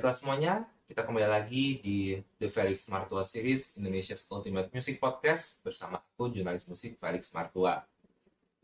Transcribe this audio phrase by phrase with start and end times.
[0.00, 0.54] Baiklah semuanya,
[0.88, 6.64] kita kembali lagi di The Felix Martua Series Indonesia's Ultimate Music Podcast bersama aku, jurnalis
[6.72, 7.84] musik Felix Martua.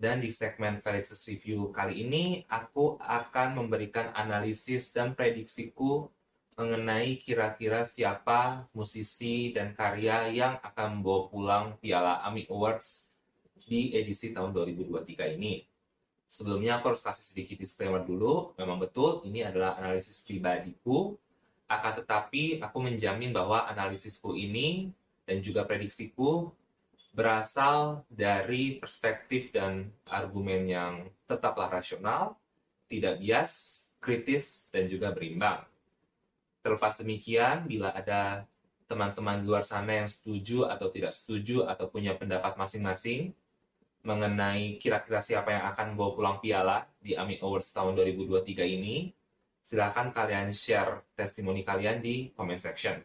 [0.01, 6.09] Dan di segmen Felix's Review kali ini, aku akan memberikan analisis dan prediksiku
[6.57, 13.13] mengenai kira-kira siapa musisi dan karya yang akan membawa pulang Piala AMI Awards
[13.61, 15.69] di edisi tahun 2023 ini.
[16.33, 18.57] Sebelumnya aku harus kasih sedikit disclaimer dulu.
[18.57, 21.21] Memang betul ini adalah analisis pribadiku.
[21.67, 24.95] Akan tetapi aku menjamin bahwa analisisku ini
[25.27, 26.55] dan juga prediksiku
[27.17, 30.95] berasal dari perspektif dan argumen yang
[31.27, 32.39] tetaplah rasional,
[32.87, 33.53] tidak bias,
[33.99, 35.65] kritis, dan juga berimbang.
[36.63, 38.47] Terlepas demikian, bila ada
[38.87, 43.35] teman-teman luar sana yang setuju atau tidak setuju atau punya pendapat masing-masing,
[44.07, 49.11] mengenai kira-kira siapa yang akan bawa pulang piala di AMI Awards tahun 2023 ini,
[49.67, 53.03] silahkan kalian share testimoni kalian di comment section.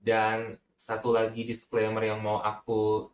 [0.00, 3.12] Dan satu lagi disclaimer yang mau aku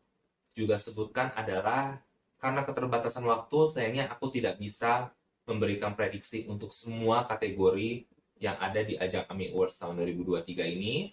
[0.55, 1.99] juga sebutkan adalah
[2.39, 5.11] karena keterbatasan waktu, sayangnya aku tidak bisa
[5.43, 8.07] memberikan prediksi untuk semua kategori
[8.39, 11.11] yang ada di ajang AMI Awards tahun 2023 ini.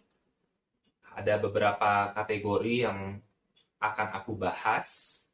[1.17, 3.17] Ada beberapa kategori yang
[3.81, 5.24] akan aku bahas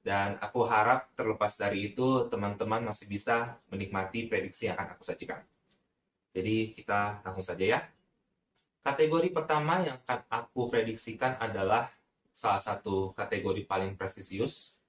[0.00, 5.44] dan aku harap terlepas dari itu teman-teman masih bisa menikmati prediksi yang akan aku sajikan.
[6.32, 7.80] Jadi kita langsung saja ya.
[8.80, 11.92] Kategori pertama yang akan aku prediksikan adalah
[12.32, 14.80] salah satu kategori paling prestisius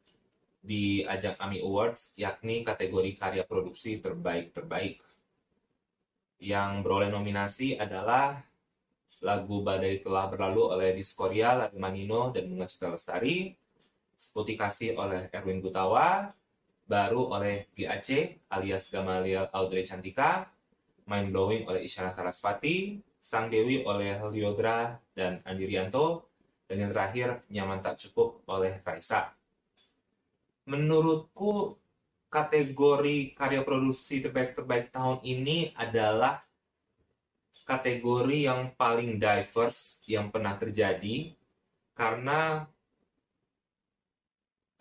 [0.64, 5.04] di ajang AMI Awards, yakni kategori karya produksi terbaik-terbaik.
[6.40, 8.40] Yang beroleh nominasi adalah
[9.22, 13.54] lagu Badai Telah Berlalu oleh Diskoria, Lari Manino, dan Bunga Citra Lestari,
[14.56, 16.30] Kasih oleh Erwin Gutawa,
[16.86, 20.46] baru oleh GAC alias Gamaliel Audrey Cantika,
[21.10, 26.30] Mind Blowing oleh Isyana Sarasvati, Sang Dewi oleh Liogra dan Andi Rianto,
[26.70, 29.34] dan yang terakhir Nyaman Tak Cukup oleh Raisa.
[30.70, 31.82] Menurutku
[32.32, 36.40] kategori karya produksi terbaik-terbaik tahun ini adalah
[37.68, 41.36] kategori yang paling diverse yang pernah terjadi
[41.92, 42.64] karena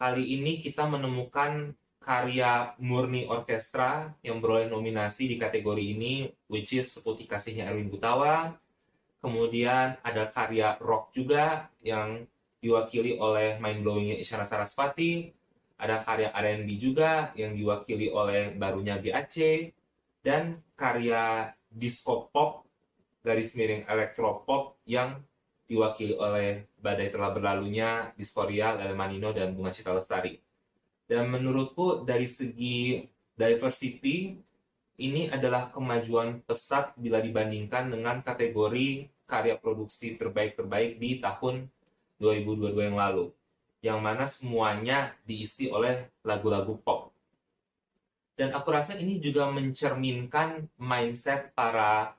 [0.01, 6.89] kali ini kita menemukan karya murni orkestra yang beroleh nominasi di kategori ini which is
[6.89, 8.57] Seputi Kasihnya Erwin Gutawa.
[9.21, 12.25] Kemudian ada karya rock juga yang
[12.65, 15.29] diwakili oleh Mind Blowingnya Isyana Sarasvati.
[15.77, 19.69] Ada karya R&B juga yang diwakili oleh barunya GAC
[20.25, 22.65] dan karya disco pop
[23.21, 25.21] garis miring elektropop yang
[25.71, 30.35] diwakili oleh Badai Telah Berlalunya, Diskoria, Lele Manino, dan Bunga Cita Lestari.
[31.07, 33.07] Dan menurutku dari segi
[33.39, 34.35] diversity,
[34.99, 41.71] ini adalah kemajuan pesat bila dibandingkan dengan kategori karya produksi terbaik-terbaik di tahun
[42.19, 43.31] 2022 yang lalu.
[43.81, 47.15] Yang mana semuanya diisi oleh lagu-lagu pop.
[48.35, 52.13] Dan aku rasa ini juga mencerminkan mindset para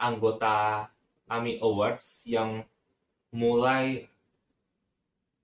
[0.00, 0.88] anggota
[1.26, 2.62] AMI Awards yang
[3.36, 4.08] mulai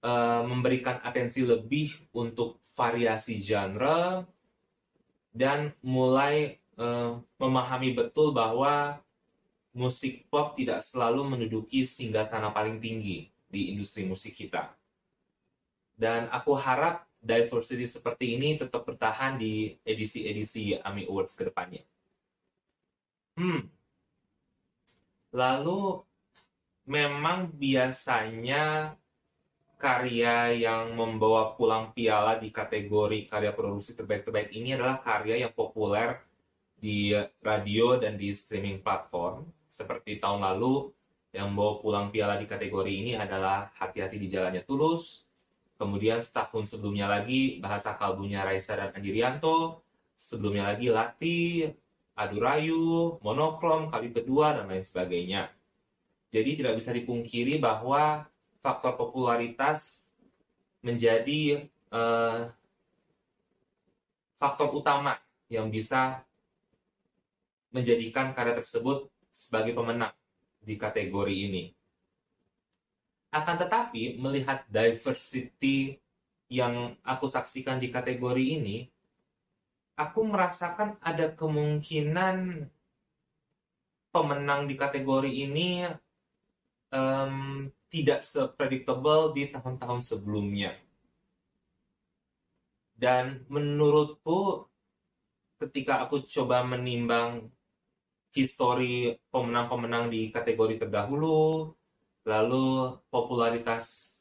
[0.01, 4.25] uh, memberikan atensi lebih untuk variasi genre
[5.37, 8.97] dan mulai uh, memahami betul bahwa
[9.77, 14.73] musik pop tidak selalu menduduki singgasana paling tinggi di industri musik kita.
[15.93, 21.85] Dan aku harap diversity seperti ini tetap bertahan di edisi-edisi AMI Awards ke depannya.
[23.37, 23.65] Hmm,
[25.33, 26.05] Lalu
[26.87, 28.97] memang biasanya
[29.79, 36.23] karya yang membawa pulang piala di kategori karya produksi terbaik-terbaik ini adalah karya yang populer
[36.79, 39.47] di radio dan di streaming platform.
[39.67, 40.91] Seperti tahun lalu,
[41.33, 45.25] yang membawa pulang piala di kategori ini adalah Hati-Hati di Jalannya Tulus.
[45.81, 49.83] Kemudian setahun sebelumnya lagi, Bahasa Kalbunya Raisa dan Andi Rianto.
[50.13, 51.67] Sebelumnya lagi Lati,
[52.15, 55.51] adu rayu, monokrom, kali kedua, dan lain sebagainya.
[56.33, 58.25] Jadi tidak bisa dipungkiri bahwa
[58.65, 60.09] faktor popularitas
[60.81, 62.49] menjadi uh,
[64.41, 65.21] faktor utama
[65.53, 66.25] yang bisa
[67.69, 70.17] menjadikan karya tersebut sebagai pemenang
[70.65, 71.65] di kategori ini.
[73.33, 76.01] Akan tetapi, melihat diversity
[76.53, 78.89] yang aku saksikan di kategori ini,
[79.97, 82.69] aku merasakan ada kemungkinan
[84.13, 85.89] pemenang di kategori ini
[86.93, 90.77] um, tidak sepredictable di tahun-tahun sebelumnya.
[92.95, 94.71] Dan menurutku
[95.59, 97.51] ketika aku coba menimbang
[98.33, 101.75] histori pemenang-pemenang di kategori terdahulu,
[102.25, 104.17] lalu popularitas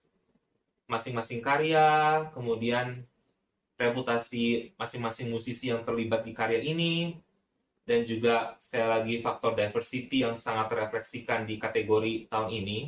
[0.90, 3.06] masing-masing karya, kemudian
[3.80, 7.18] reputasi masing-masing musisi yang terlibat di karya ini,
[7.86, 12.80] dan juga sekali lagi faktor diversity yang sangat terefleksikan di kategori tahun ini.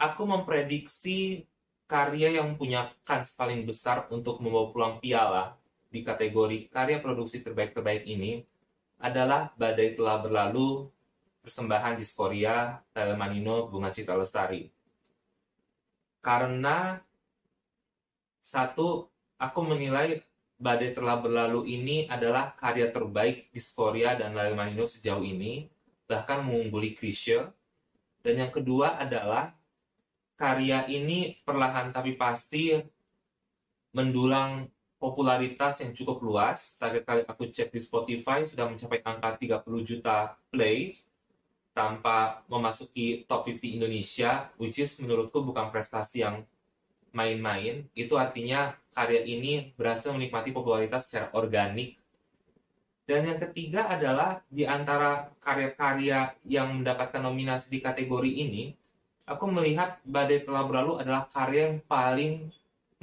[0.00, 1.46] Aku memprediksi
[1.86, 5.54] karya yang punya kans paling besar untuk membawa pulang piala
[5.92, 8.42] di kategori karya produksi terbaik-terbaik ini
[8.98, 10.90] adalah Badai Telah Berlalu
[11.44, 14.66] persembahan Diskoria Telemanino Bunga Cita Lestari.
[16.24, 16.96] Karena
[18.40, 19.06] satu,
[19.36, 20.24] aku menilai
[20.54, 25.66] Badai Telah Berlalu ini adalah karya terbaik Diskoria dan Telemanino sejauh ini,
[26.06, 27.50] bahkan mengungguli Krisya.
[28.24, 29.52] Dan yang kedua adalah
[30.38, 32.74] karya ini perlahan tapi pasti
[33.94, 34.66] mendulang
[34.96, 36.80] popularitas yang cukup luas.
[36.80, 40.96] Tadi kali aku cek di Spotify sudah mencapai angka 30 juta play
[41.74, 46.46] tanpa memasuki top 50 Indonesia, which is menurutku bukan prestasi yang
[47.14, 47.86] main-main.
[47.94, 51.96] Itu artinya karya ini berhasil menikmati popularitas secara organik.
[53.04, 58.72] Dan yang ketiga adalah di antara karya-karya yang mendapatkan nominasi di kategori ini,
[59.28, 62.48] aku melihat Badai Telah Berlalu adalah karya yang paling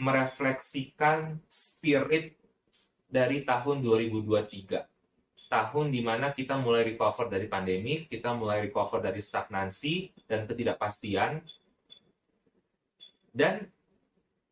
[0.01, 2.33] merefleksikan spirit
[3.11, 4.91] dari tahun 2023
[5.51, 11.43] tahun di mana kita mulai recover dari pandemi, kita mulai recover dari stagnansi dan ketidakpastian.
[13.35, 13.67] Dan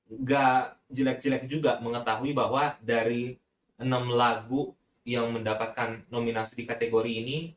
[0.09, 3.37] gak jelek-jelek juga mengetahui bahwa dari
[3.77, 4.73] enam lagu
[5.05, 7.53] yang mendapatkan nominasi di kategori ini,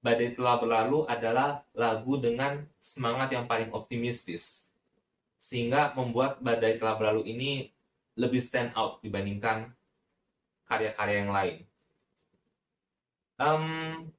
[0.00, 4.70] Badai Telah Berlalu adalah lagu dengan semangat yang paling optimistis.
[5.36, 7.50] Sehingga membuat Badai Telah Berlalu ini
[8.16, 9.70] lebih stand out dibandingkan
[10.70, 11.56] karya-karya yang lain.
[13.40, 13.66] Um,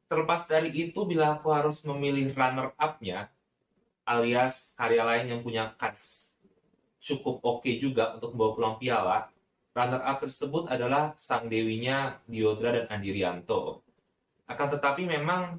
[0.09, 3.29] terlepas dari itu, bila aku harus memilih runner up-nya,
[4.01, 6.30] alias karya lain yang punya kans
[7.01, 9.17] cukup oke okay juga untuk membawa pulang piala,
[9.73, 13.81] runner up tersebut adalah sang dewinya Diodra dan Andirianto.
[14.45, 15.57] Akan tetapi memang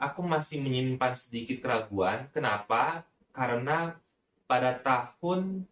[0.00, 2.30] aku masih menyimpan sedikit keraguan.
[2.32, 3.04] Kenapa?
[3.34, 3.98] Karena
[4.48, 5.68] pada tahun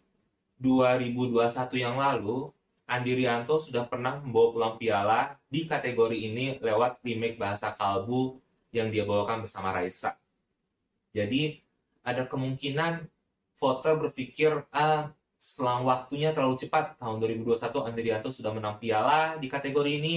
[0.61, 1.41] 2021
[1.81, 2.51] yang lalu,
[2.87, 8.39] Andi Rianto sudah pernah membawa pulang piala di kategori ini lewat remake bahasa kalbu
[8.71, 10.15] yang dia bawakan bersama Raisa.
[11.11, 11.59] Jadi
[12.07, 13.11] ada kemungkinan
[13.57, 16.97] voter berpikir ah selang waktunya terlalu cepat.
[17.01, 20.15] Tahun 2021 Andi Rianto sudah menang piala di kategori ini.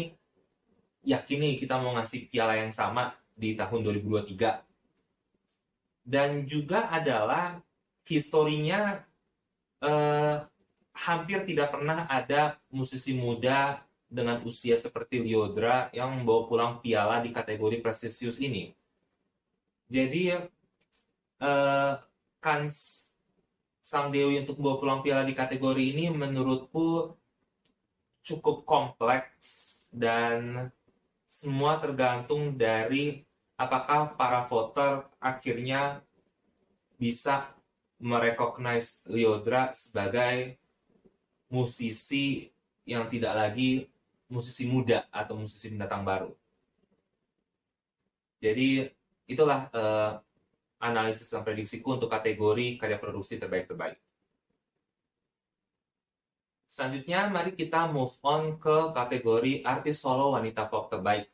[1.07, 4.69] Yakin nih kita mau ngasih piala yang sama di tahun 2023
[6.09, 7.61] dan juga adalah
[8.09, 8.97] historinya
[9.79, 10.37] eh,
[11.05, 17.29] hampir tidak pernah ada musisi muda dengan usia seperti Liodra yang membawa pulang piala di
[17.29, 18.73] kategori prestisius ini.
[19.85, 20.33] Jadi
[21.41, 21.93] uh,
[22.41, 23.08] kans
[23.89, 27.09] Sang Dewi untuk membawa pulang piala di kategori ini menurutku
[28.21, 30.69] cukup kompleks dan
[31.25, 33.25] semua tergantung dari
[33.57, 36.05] apakah para voter akhirnya
[37.01, 37.49] bisa
[37.97, 40.61] merecognize Liodra sebagai
[41.49, 42.45] musisi
[42.85, 43.89] yang tidak lagi
[44.29, 46.29] musisi muda atau musisi pendatang baru.
[48.37, 48.85] Jadi
[49.25, 50.21] itulah uh,
[50.79, 53.99] analisis dan prediksiku untuk kategori karya produksi terbaik-terbaik.
[56.69, 61.27] Selanjutnya, mari kita move on ke kategori artis solo wanita pop terbaik.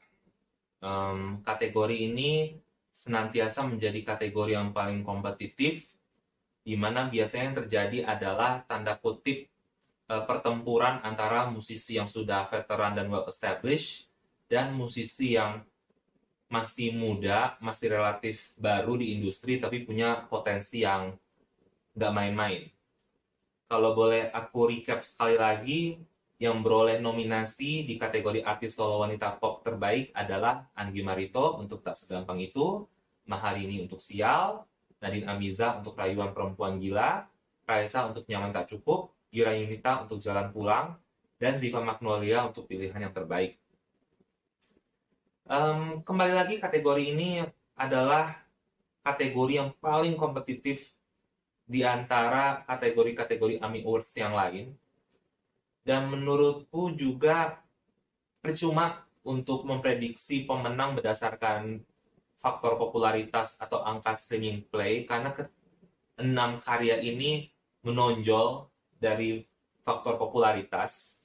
[0.80, 2.56] Um, kategori ini
[2.96, 5.92] senantiasa menjadi kategori yang paling kompetitif,
[6.64, 9.52] di mana biasanya yang terjadi adalah tanda kutip
[10.08, 14.08] uh, pertempuran antara musisi yang sudah veteran dan well established
[14.48, 15.62] dan musisi yang
[16.46, 21.18] masih muda, masih relatif baru di industri tapi punya potensi yang
[21.98, 22.70] nggak main-main.
[23.66, 25.82] Kalau boleh aku recap sekali lagi,
[26.36, 31.96] yang beroleh nominasi di kategori artis solo wanita pop terbaik adalah Anggi Marito untuk Tak
[31.96, 32.84] Segampang Itu,
[33.26, 34.62] Maharini untuk Sial,
[35.00, 37.24] Nadine Amiza untuk Rayuan Perempuan Gila,
[37.64, 41.00] Raisa untuk Nyaman Tak Cukup, Gira Yunita untuk Jalan Pulang,
[41.40, 43.56] dan Ziva Magnolia untuk pilihan yang terbaik.
[45.46, 47.46] Um, kembali lagi kategori ini
[47.78, 48.34] adalah
[49.06, 50.90] kategori yang paling kompetitif
[51.70, 54.74] di antara kategori-kategori AMI Awards yang lain.
[55.86, 57.62] Dan menurutku juga
[58.42, 61.78] percuma untuk memprediksi pemenang berdasarkan
[62.42, 65.46] faktor popularitas atau angka streaming play karena ke
[66.26, 67.54] enam karya ini
[67.86, 68.66] menonjol
[68.98, 69.46] dari
[69.86, 71.22] faktor popularitas.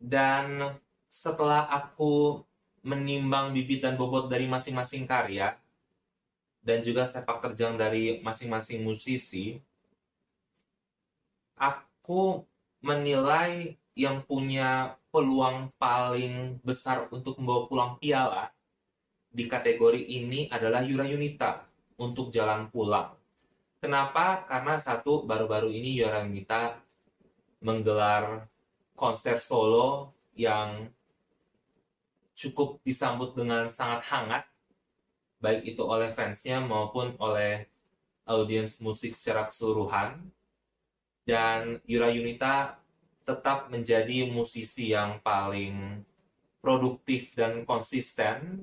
[0.00, 0.72] Dan
[1.16, 2.44] setelah aku
[2.84, 5.56] menimbang bibit dan bobot dari masing-masing karya
[6.60, 9.56] dan juga sepak terjang dari masing-masing musisi,
[11.56, 12.44] aku
[12.84, 18.52] menilai yang punya peluang paling besar untuk membawa pulang piala
[19.32, 21.64] di kategori ini adalah Yura Yunita
[21.96, 23.16] untuk jalan pulang.
[23.80, 24.44] Kenapa?
[24.44, 26.76] Karena satu, baru-baru ini Yura Yunita
[27.64, 28.44] menggelar
[28.92, 30.92] konser solo yang
[32.36, 34.44] cukup disambut dengan sangat hangat,
[35.40, 37.64] baik itu oleh fansnya maupun oleh
[38.28, 40.20] audiens musik secara keseluruhan.
[41.26, 42.78] Dan Yura Yunita
[43.26, 46.06] tetap menjadi musisi yang paling
[46.62, 48.62] produktif dan konsisten,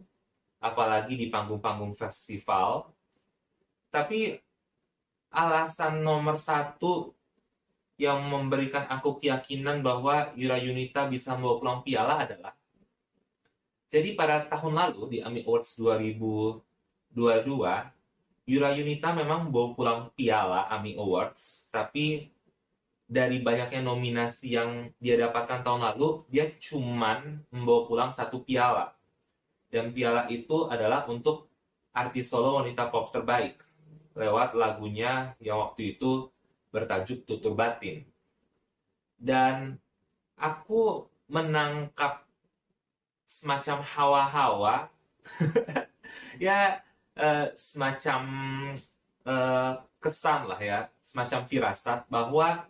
[0.63, 2.87] apalagi di panggung-panggung festival.
[3.91, 4.39] Tapi
[5.33, 7.11] alasan nomor satu
[7.99, 12.55] yang memberikan aku keyakinan bahwa Yura Yunita bisa membawa pulang piala adalah
[13.93, 17.13] jadi pada tahun lalu di AMI Awards 2022,
[18.50, 22.33] Yura Yunita memang membawa pulang piala AMI Awards, tapi
[23.05, 28.97] dari banyaknya nominasi yang dia dapatkan tahun lalu, dia cuman membawa pulang satu piala.
[29.69, 31.53] Dan piala itu adalah untuk
[31.93, 33.62] artis solo wanita pop terbaik
[34.17, 36.33] lewat lagunya yang waktu itu
[36.73, 38.01] bertajuk Tutur Batin.
[39.21, 39.77] Dan
[40.41, 42.25] aku menangkap
[43.41, 44.75] semacam hawa-hawa.
[46.41, 46.81] Ya
[47.13, 48.21] uh, semacam
[49.21, 52.65] uh, kesan lah ya semacam firasat bahwa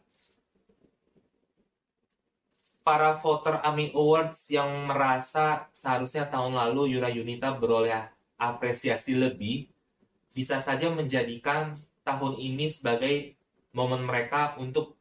[2.83, 8.03] para voter AMI Awards yang merasa seharusnya tahun lalu Yura Yunita beroleh
[8.35, 9.71] apresiasi lebih
[10.35, 13.39] bisa saja menjadikan tahun ini sebagai
[13.71, 14.99] momen mereka untuk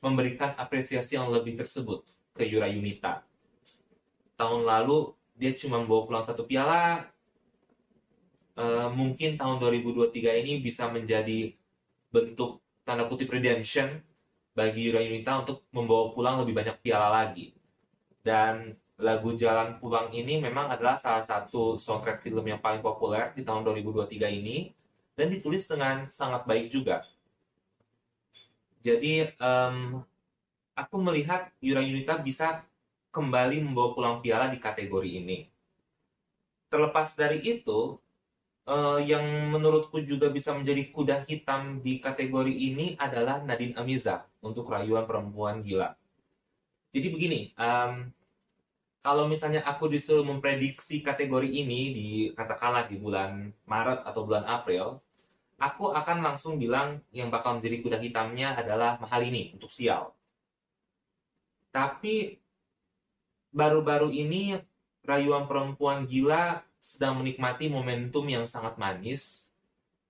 [0.00, 2.00] memberikan apresiasi yang lebih tersebut
[2.32, 3.20] ke Yura Yunita
[4.34, 7.10] tahun lalu dia cuma bawa pulang satu piala.
[8.54, 11.58] Uh, mungkin tahun 2023 ini bisa menjadi
[12.14, 13.98] bentuk tanda kutip redemption
[14.54, 17.50] bagi Yura Yunita untuk membawa pulang lebih banyak piala lagi.
[18.22, 23.42] Dan lagu Jalan Pulang ini memang adalah salah satu soundtrack film yang paling populer di
[23.42, 24.70] tahun 2023 ini
[25.18, 27.02] dan ditulis dengan sangat baik juga.
[28.84, 29.98] Jadi um,
[30.78, 32.62] aku melihat Yura Yunita bisa
[33.14, 35.46] kembali membawa pulang piala di kategori ini.
[36.66, 37.94] Terlepas dari itu,
[38.66, 39.22] uh, yang
[39.54, 45.62] menurutku juga bisa menjadi kuda hitam di kategori ini adalah Nadine Amiza untuk rayuan perempuan
[45.62, 45.94] gila.
[46.90, 48.10] Jadi begini, um,
[49.04, 54.98] kalau misalnya aku disuruh memprediksi kategori ini di katakanlah di bulan Maret atau bulan April,
[55.60, 60.16] aku akan langsung bilang yang bakal menjadi kuda hitamnya adalah mahal ini untuk sial.
[61.74, 62.43] Tapi
[63.54, 64.58] baru-baru ini
[65.06, 69.48] rayuan perempuan gila sedang menikmati momentum yang sangat manis.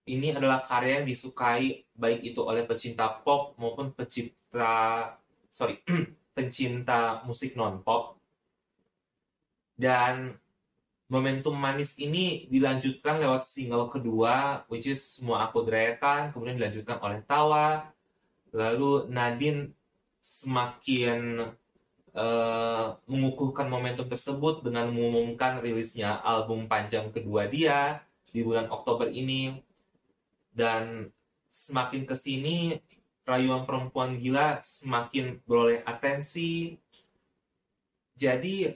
[0.08, 5.14] Ini adalah karya yang disukai baik itu oleh pecinta pop maupun pecinta
[5.52, 5.80] sorry
[6.36, 8.16] pencinta musik non pop.
[9.76, 10.34] Dan
[11.08, 17.20] momentum manis ini dilanjutkan lewat single kedua, which is Semua Aku Derayakan, kemudian dilanjutkan oleh
[17.26, 17.90] Tawa,
[18.54, 19.74] lalu Nadine
[20.24, 21.50] semakin
[22.14, 29.60] uh, mengukuhkan momentum tersebut dengan mengumumkan rilisnya album panjang kedua dia di bulan Oktober ini.
[30.54, 31.10] Dan
[31.50, 32.78] semakin ke sini,
[33.26, 36.78] rayuan perempuan gila semakin beroleh atensi.
[38.14, 38.70] Jadi,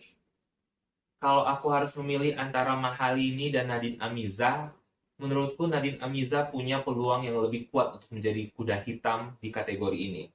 [1.23, 4.75] kalau aku harus memilih antara Mahalini dan Nadine Amiza,
[5.19, 10.31] menurutku Nadine Amiza punya peluang yang lebih kuat untuk menjadi kuda hitam di kategori ini.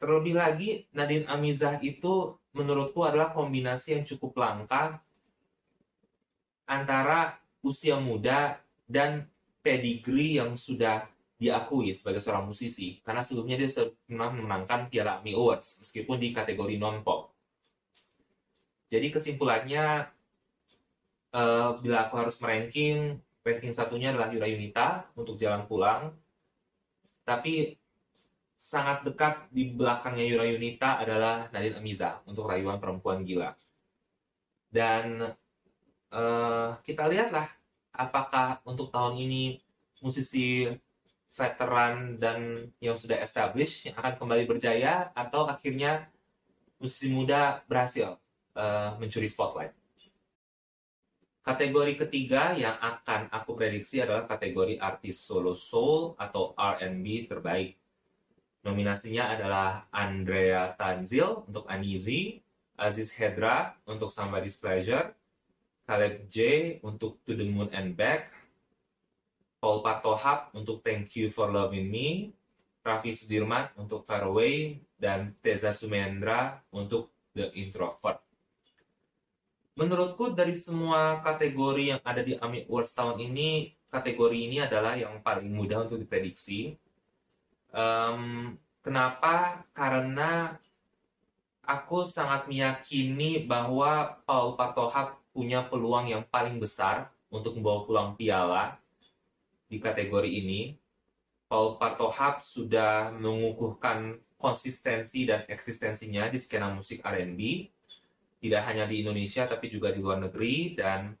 [0.00, 4.96] Terlebih lagi, Nadine Amizah itu menurutku adalah kombinasi yang cukup langka
[6.64, 8.56] antara usia muda
[8.88, 9.28] dan
[9.60, 11.04] pedigree yang sudah
[11.36, 13.00] diakui sebagai seorang musisi.
[13.04, 13.68] Karena sebelumnya dia
[14.08, 17.32] pernah memenangkan Piala AMI Awards, meskipun di kategori non-pop.
[18.88, 20.08] Jadi kesimpulannya,
[21.32, 26.12] uh, bila aku harus meranking, ranking satunya adalah Yura Yunita untuk Jalan Pulang.
[27.24, 27.79] Tapi
[28.60, 33.56] sangat dekat di belakangnya Yura Yunita adalah Nadine Amiza untuk rayuan perempuan gila.
[34.68, 35.32] Dan
[36.12, 37.48] uh, kita lihatlah
[37.96, 39.56] apakah untuk tahun ini
[40.04, 40.68] musisi
[41.32, 46.12] veteran dan yang sudah established yang akan kembali berjaya atau akhirnya
[46.76, 48.20] musisi muda berhasil
[48.60, 49.72] uh, mencuri spotlight.
[51.40, 57.79] Kategori ketiga yang akan aku prediksi adalah kategori artis solo soul atau R&B terbaik
[58.70, 62.38] Nominasinya adalah Andrea Tanzil untuk Anizi,
[62.78, 65.10] Aziz Hedra untuk Somebody's Pleasure,
[65.82, 66.38] Caleb J
[66.86, 68.30] untuk To the Moon and Back,
[69.58, 72.30] Paul Patohap untuk Thank You for Loving Me,
[72.86, 78.22] Raffi Sudirman untuk Far Away, dan Teza Sumendra untuk The Introvert.
[79.74, 85.18] Menurutku dari semua kategori yang ada di AMI Awards tahun ini, kategori ini adalah yang
[85.26, 86.78] paling mudah untuk diprediksi.
[87.70, 89.64] Um, kenapa?
[89.74, 90.58] Karena
[91.62, 98.74] aku sangat meyakini bahwa Paul Patohak punya peluang yang paling besar untuk membawa pulang piala
[99.70, 100.74] di kategori ini.
[101.50, 107.66] Paul Patohak sudah mengukuhkan konsistensi dan eksistensinya di skena musik R&B,
[108.40, 111.12] tidak hanya di Indonesia tapi juga di luar negeri dan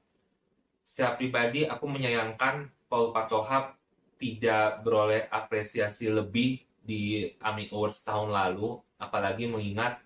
[0.86, 3.79] secara pribadi aku menyayangkan Paul Patohak
[4.20, 10.04] tidak beroleh apresiasi lebih di AMI Awards tahun lalu, apalagi mengingat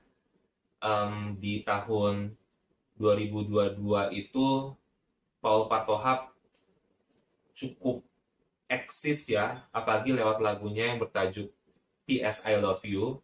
[0.79, 2.31] um, di tahun
[2.95, 3.75] 2022
[4.15, 4.47] itu
[5.43, 6.31] Paul Patohap
[7.59, 8.07] cukup
[8.71, 11.51] eksis ya, apalagi lewat lagunya yang bertajuk
[12.07, 12.47] P.S.
[12.47, 13.19] I Love You.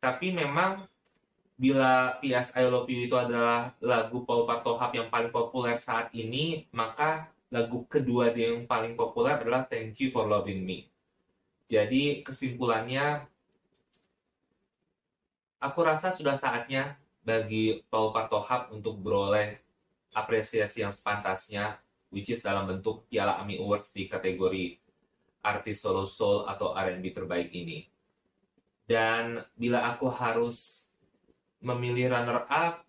[0.00, 0.84] Tapi memang
[1.56, 2.52] bila P.S.
[2.56, 7.82] I Love You itu adalah lagu Paul Patohap yang paling populer saat ini, maka lagu
[7.90, 10.86] kedua dia yang paling populer adalah Thank You for Loving Me.
[11.66, 13.26] Jadi kesimpulannya,
[15.58, 19.58] aku rasa sudah saatnya bagi Paul Patohap untuk beroleh
[20.14, 21.78] apresiasi yang sepantasnya,
[22.10, 24.78] which is dalam bentuk Piala AMI Awards di kategori
[25.42, 27.86] artis solo soul atau R&B terbaik ini.
[28.86, 30.90] Dan bila aku harus
[31.62, 32.82] memilih runner up,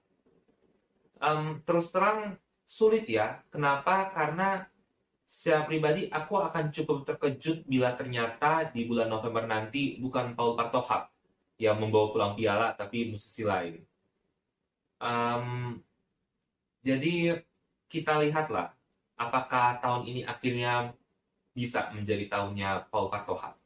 [1.22, 2.40] um, terus terang
[2.71, 3.43] sulit ya.
[3.51, 4.07] Kenapa?
[4.15, 4.63] Karena
[5.27, 11.12] secara pribadi aku akan cukup terkejut bila ternyata di bulan November nanti bukan Paul Partohap
[11.60, 13.84] yang membawa pulang piala tapi musisi lain.
[15.03, 15.84] Um,
[16.79, 17.43] jadi
[17.91, 18.71] kita lihatlah
[19.19, 20.95] apakah tahun ini akhirnya
[21.51, 23.60] bisa menjadi tahunnya Paul Partohap.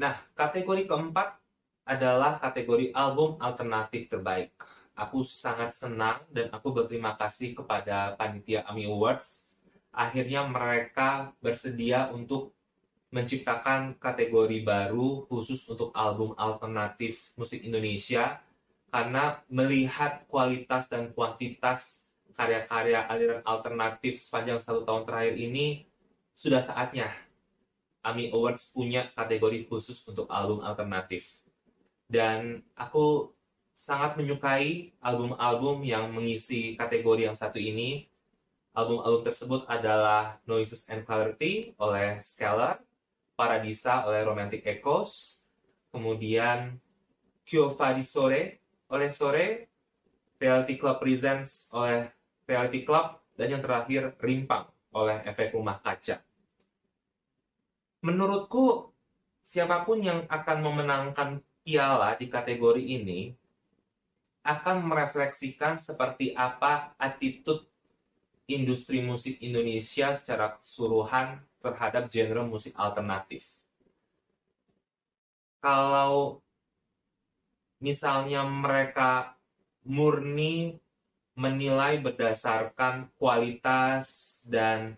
[0.00, 1.40] Nah, kategori keempat
[1.84, 4.52] adalah kategori album alternatif terbaik
[5.00, 9.48] aku sangat senang dan aku berterima kasih kepada panitia AMI Awards.
[9.88, 12.52] Akhirnya mereka bersedia untuk
[13.10, 18.38] menciptakan kategori baru khusus untuk album alternatif musik Indonesia
[18.92, 22.06] karena melihat kualitas dan kuantitas
[22.38, 25.90] karya-karya aliran alternatif sepanjang satu tahun terakhir ini
[26.38, 27.10] sudah saatnya
[28.06, 31.40] AMI Awards punya kategori khusus untuk album alternatif.
[32.06, 33.34] Dan aku
[33.80, 38.04] sangat menyukai album-album yang mengisi kategori yang satu ini.
[38.76, 42.84] Album-album tersebut adalah Noises and Clarity oleh Scalar,
[43.32, 45.42] Paradisa oleh Romantic Echoes,
[45.88, 46.76] kemudian
[47.48, 48.60] Kyofa di Sore
[48.92, 49.72] oleh Sore,
[50.36, 52.04] Reality Club Presents oleh
[52.44, 56.20] Reality Club, dan yang terakhir Rimpang oleh Efek Rumah Kaca.
[58.04, 58.92] Menurutku,
[59.40, 63.39] siapa pun yang akan memenangkan piala di kategori ini
[64.40, 67.68] akan merefleksikan seperti apa attitude
[68.48, 73.46] industri musik Indonesia secara keseluruhan terhadap genre musik alternatif.
[75.60, 76.40] Kalau
[77.78, 79.36] misalnya mereka
[79.84, 80.80] murni
[81.36, 84.96] menilai berdasarkan kualitas dan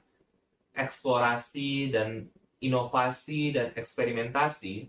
[0.73, 2.27] eksplorasi dan
[2.63, 4.89] inovasi dan eksperimentasi,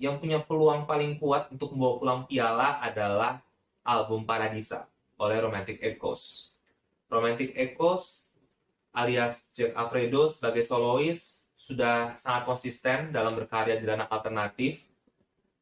[0.00, 3.42] yang punya peluang paling kuat untuk membawa pulang piala adalah
[3.84, 4.88] album Paradisa
[5.20, 6.54] oleh Romantic Echoes.
[7.10, 8.30] Romantic Echoes
[8.94, 14.82] alias Jack Alfredo sebagai solois sudah sangat konsisten dalam berkarya di ranah alternatif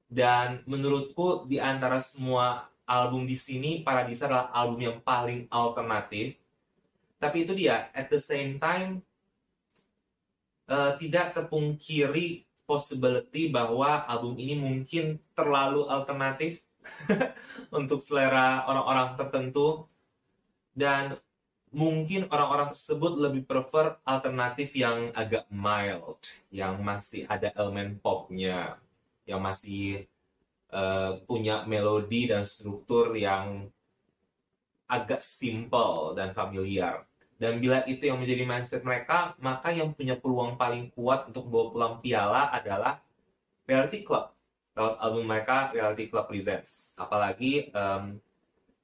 [0.09, 6.41] dan menurutku di antara semua album di sini Paradisa adalah album yang paling alternatif.
[7.19, 9.03] Tapi itu dia, at the same time
[10.71, 16.63] uh, tidak terpungkiri possibility bahwa album ini mungkin terlalu alternatif
[17.79, 19.89] untuk selera orang-orang tertentu
[20.73, 21.19] dan
[21.69, 28.81] mungkin orang-orang tersebut lebih prefer alternatif yang agak mild, yang masih ada elemen popnya,
[29.29, 30.09] yang masih
[30.73, 33.69] uh, punya melodi dan struktur yang
[34.89, 37.05] agak simple dan familiar.
[37.39, 41.67] Dan bila itu yang menjadi mindset mereka, maka yang punya peluang paling kuat untuk bawa
[41.71, 42.99] pulang piala adalah
[43.69, 44.38] Reality Club
[44.79, 46.95] lewat album mereka Reality Club Presents.
[46.95, 48.23] Apalagi um,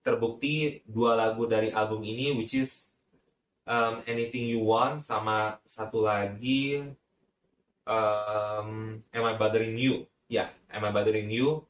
[0.03, 2.91] terbukti dua lagu dari album ini which is
[3.63, 6.83] um, Anything You Want sama satu lagi
[7.87, 10.11] um, Am I Bothering You.
[10.27, 11.63] Ya, yeah, Am I Bothering You.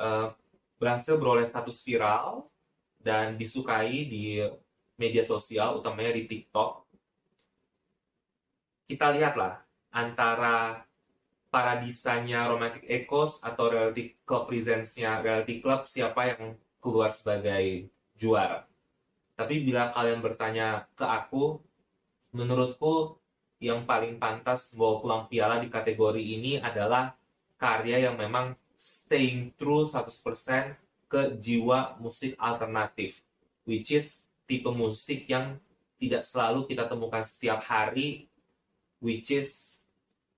[0.00, 0.32] uh,
[0.80, 2.48] berhasil beroleh status viral
[3.00, 4.40] dan disukai di
[4.96, 6.88] media sosial, utamanya di TikTok.
[8.88, 9.60] Kita lihatlah
[9.92, 10.84] antara
[11.50, 18.64] paradisanya Romantic Echoes atau Reality Club Presents-nya Reality Club siapa yang keluar sebagai juara.
[19.34, 21.58] Tapi bila kalian bertanya ke aku,
[22.30, 23.18] menurutku
[23.58, 27.12] yang paling pantas membawa pulang piala di kategori ini adalah
[27.60, 30.78] karya yang memang staying true 100%
[31.10, 33.20] ke jiwa musik alternatif,
[33.66, 35.58] which is tipe musik yang
[36.00, 38.30] tidak selalu kita temukan setiap hari,
[39.02, 39.82] which is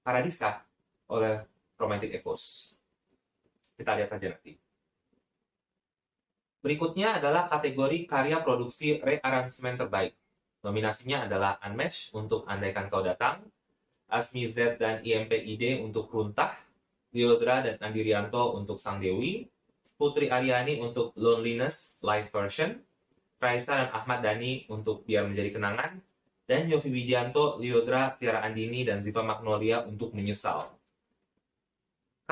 [0.02, 0.66] Paradisa
[1.12, 1.44] oleh
[1.76, 2.72] Romantic Echoes.
[3.76, 4.56] Kita lihat saja nanti.
[6.62, 10.14] Berikutnya adalah kategori karya produksi rearrangement terbaik.
[10.62, 13.42] Nominasinya adalah Unmatched untuk Andaikan Kau Datang,
[14.06, 16.54] Asmi Z dan IMPID untuk Runtah,
[17.10, 19.50] Liodra dan Andi Rianto untuk Sang Dewi,
[19.98, 22.78] Putri Aryani untuk Loneliness live version,
[23.42, 25.98] Raisa dan Ahmad Dhani untuk Biar Menjadi Kenangan,
[26.46, 30.81] dan Yofi Widianto, Liodra, Tiara Andini, dan Ziva Magnolia untuk Menyesal.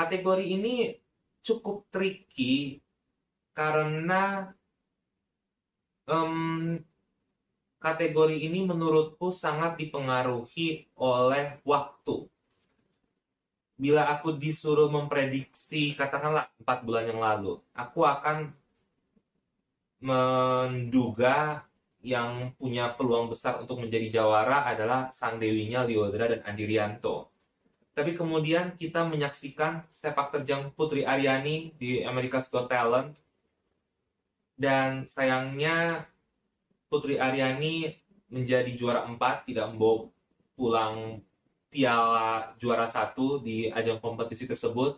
[0.01, 0.97] Kategori ini
[1.45, 2.81] cukup tricky
[3.53, 4.49] karena
[6.09, 6.81] um,
[7.77, 12.25] kategori ini menurutku sangat dipengaruhi oleh waktu.
[13.77, 18.57] Bila aku disuruh memprediksi, katakanlah 4 bulan yang lalu, aku akan
[20.01, 21.65] menduga
[22.01, 27.30] yang punya peluang besar untuk menjadi jawara adalah sang dewinya Liodra dan Andi Rianto.
[28.01, 33.13] Tapi kemudian kita menyaksikan sepak terjang Putri Aryani di America's Got Talent.
[34.57, 36.09] Dan sayangnya
[36.89, 37.93] Putri Aryani
[38.33, 40.09] menjadi juara empat, tidak membawa
[40.57, 41.21] pulang
[41.69, 44.97] piala juara satu di ajang kompetisi tersebut.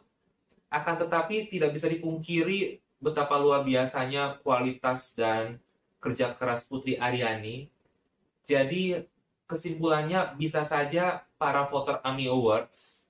[0.70, 5.58] Akan tetapi tidak bisa dipungkiri betapa luar biasanya kualitas dan
[5.98, 7.66] kerja keras Putri Aryani.
[8.46, 8.94] Jadi
[9.50, 13.02] kesimpulannya bisa saja para voter AMI Awards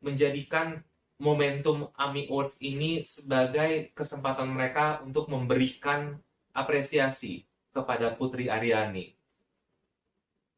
[0.00, 0.80] menjadikan
[1.20, 6.16] momentum AMI Awards ini sebagai kesempatan mereka untuk memberikan
[6.56, 9.12] apresiasi kepada Putri Aryani.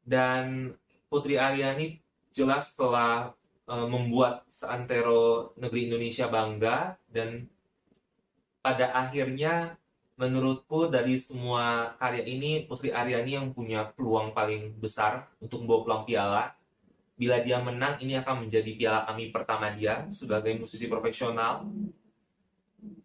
[0.07, 0.79] Dan
[1.11, 1.99] Putri Aryani
[2.31, 3.35] jelas telah
[3.67, 7.51] uh, membuat seantero negeri Indonesia bangga dan
[8.63, 9.75] pada akhirnya
[10.17, 16.05] menurutku dari semua karya ini Putri Aryani yang punya peluang paling besar untuk membawa pulang
[16.09, 16.56] piala.
[17.17, 21.65] Bila dia menang, ini akan menjadi piala AMI pertama dia sebagai musisi profesional.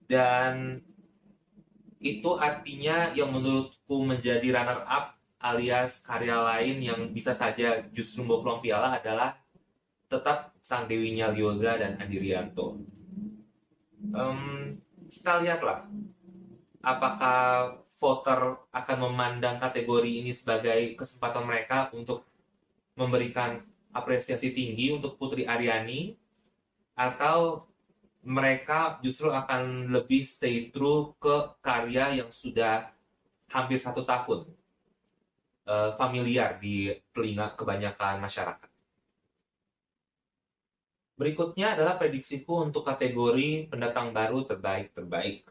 [0.05, 0.83] Dan
[2.03, 8.39] itu artinya yang menurutku menjadi runner up alias karya lain yang bisa saja justru membawa
[8.43, 9.29] peluang piala adalah
[10.11, 12.77] tetap sang dewinya Lyoga dan Andi Rianto.
[14.11, 14.75] Um,
[15.07, 15.87] kita lihatlah
[16.83, 22.25] apakah voter akan memandang kategori ini sebagai kesempatan mereka untuk
[22.97, 26.15] memberikan apresiasi tinggi untuk Putri Aryani
[26.95, 27.67] atau
[28.21, 32.93] mereka justru akan lebih stay true ke karya yang sudah
[33.49, 34.45] hampir satu tahun
[35.65, 38.69] uh, familiar di telinga kebanyakan masyarakat.
[41.17, 45.45] Berikutnya adalah prediksiku untuk kategori pendatang baru terbaik-terbaik.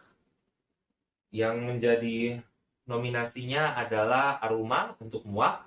[1.31, 2.19] Yang menjadi
[2.91, 5.63] nominasinya adalah Aruma untuk Muak,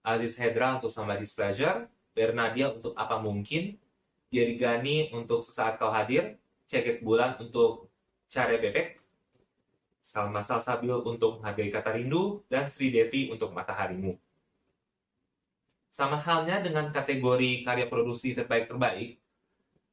[0.00, 3.76] Aziz Hedra untuk Somebody's Pleasure, Bernadia untuk Apa Mungkin,
[4.32, 6.36] Yerigani untuk Sesaat Kau Hadir,
[6.68, 7.92] Cekek Bulan untuk
[8.32, 8.96] Care Bebek,
[10.00, 14.16] Salma Salsabil untuk Hargai Kata Rindu, dan Sri Devi untuk Mataharimu.
[15.92, 19.20] Sama halnya dengan kategori karya produksi terbaik-terbaik,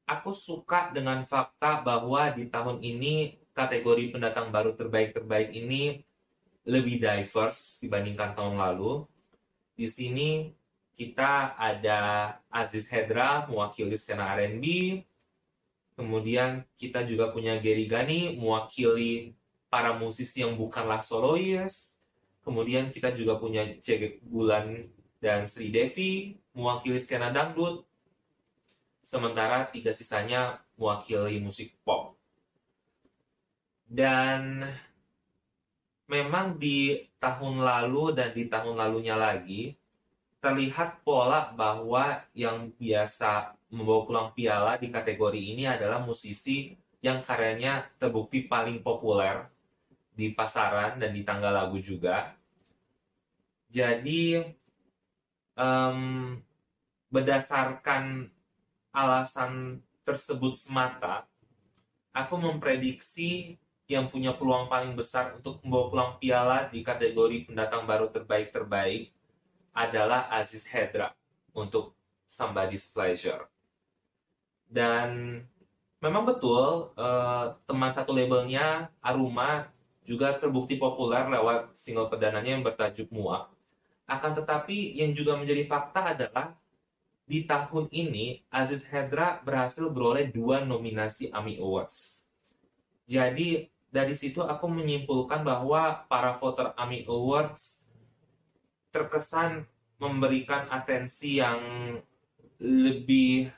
[0.08, 6.02] aku suka dengan fakta bahwa di tahun ini kategori pendatang baru terbaik-terbaik ini
[6.64, 9.04] lebih diverse dibandingkan tahun lalu.
[9.76, 10.56] Di sini
[11.00, 12.00] kita ada
[12.52, 15.00] Aziz Hedra mewakili skena R&B,
[16.00, 19.36] Kemudian kita juga punya Gary Gani mewakili
[19.68, 22.00] para musisi yang bukanlah soloist.
[22.40, 24.88] Kemudian kita juga punya Cegek Bulan
[25.20, 27.84] dan Sri Devi mewakili skena dangdut.
[29.04, 32.16] Sementara tiga sisanya mewakili musik pop.
[33.84, 34.72] Dan
[36.08, 39.76] memang di tahun lalu dan di tahun lalunya lagi
[40.40, 46.74] terlihat pola bahwa yang biasa membawa pulang piala di kategori ini adalah musisi
[47.04, 49.48] yang karyanya terbukti paling populer
[50.16, 52.36] di pasaran dan di tangga lagu juga.
[53.70, 54.42] Jadi
[55.56, 56.36] um,
[57.12, 58.28] berdasarkan
[58.96, 61.30] alasan tersebut semata,
[62.16, 68.10] aku memprediksi yang punya peluang paling besar untuk membawa pulang piala di kategori pendatang baru
[68.10, 69.14] terbaik-terbaik
[69.74, 71.14] adalah Aziz Hedra
[71.54, 71.94] untuk
[72.30, 73.50] Somebody's Pleasure.
[74.70, 75.42] Dan
[75.98, 79.68] memang betul uh, teman satu labelnya Aruma
[80.06, 83.50] juga terbukti populer lewat single perdananya yang bertajuk Muak.
[84.10, 86.58] Akan tetapi yang juga menjadi fakta adalah
[87.30, 92.26] di tahun ini Aziz Hedra berhasil beroleh dua nominasi AMI Awards.
[93.06, 97.79] Jadi dari situ aku menyimpulkan bahwa para voter AMI Awards
[98.90, 99.66] terkesan
[100.00, 101.60] memberikan atensi yang
[102.60, 103.52] lebih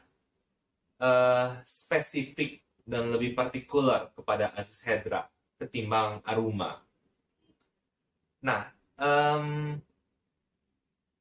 [1.02, 6.82] uh, spesifik dan lebih partikular kepada Aziz Hedra ketimbang Aruma.
[8.42, 9.78] Nah, um,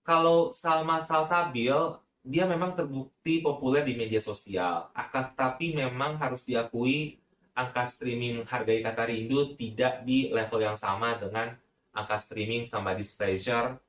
[0.00, 1.76] kalau Salma Salsabil
[2.20, 4.92] dia memang terbukti populer di media sosial.
[4.92, 7.16] Akan tapi memang harus diakui
[7.56, 11.52] angka streaming Hargai Kata Rindu tidak di level yang sama dengan
[11.96, 13.80] angka streaming sama Displeasure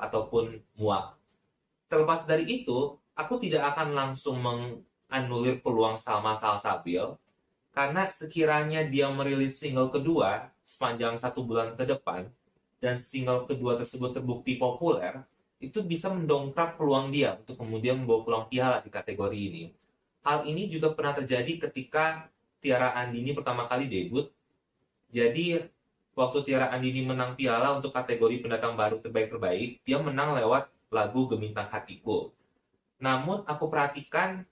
[0.00, 1.16] ataupun Muak.
[1.86, 7.04] Terlepas dari itu, aku tidak akan langsung menganulir peluang Salma Salsabil
[7.70, 12.26] karena sekiranya dia merilis single kedua sepanjang satu bulan ke depan
[12.80, 15.20] dan single kedua tersebut terbukti populer,
[15.60, 19.64] itu bisa mendongkrak peluang dia untuk kemudian membawa pulang piala di kategori ini.
[20.24, 24.32] Hal ini juga pernah terjadi ketika Tiara Andini pertama kali debut.
[25.12, 25.60] Jadi
[26.20, 31.72] waktu Tiara Andini menang piala untuk kategori pendatang baru terbaik-terbaik, dia menang lewat lagu Gemintang
[31.72, 32.28] Hatiku.
[33.00, 34.44] Namun aku perhatikan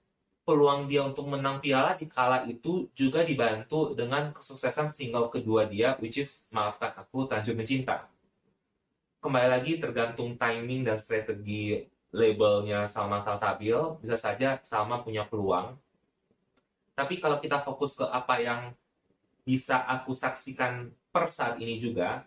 [0.49, 6.01] peluang dia untuk menang piala di kala itu juga dibantu dengan kesuksesan single kedua dia,
[6.01, 8.09] which is Maafkan Aku, Tanjur Mencinta
[9.19, 11.83] kembali lagi tergantung timing dan strategi
[12.15, 15.75] labelnya Salma Salsabil, bisa saja Salma punya peluang.
[16.95, 18.61] Tapi kalau kita fokus ke apa yang
[19.43, 22.23] bisa aku saksikan per saat ini juga,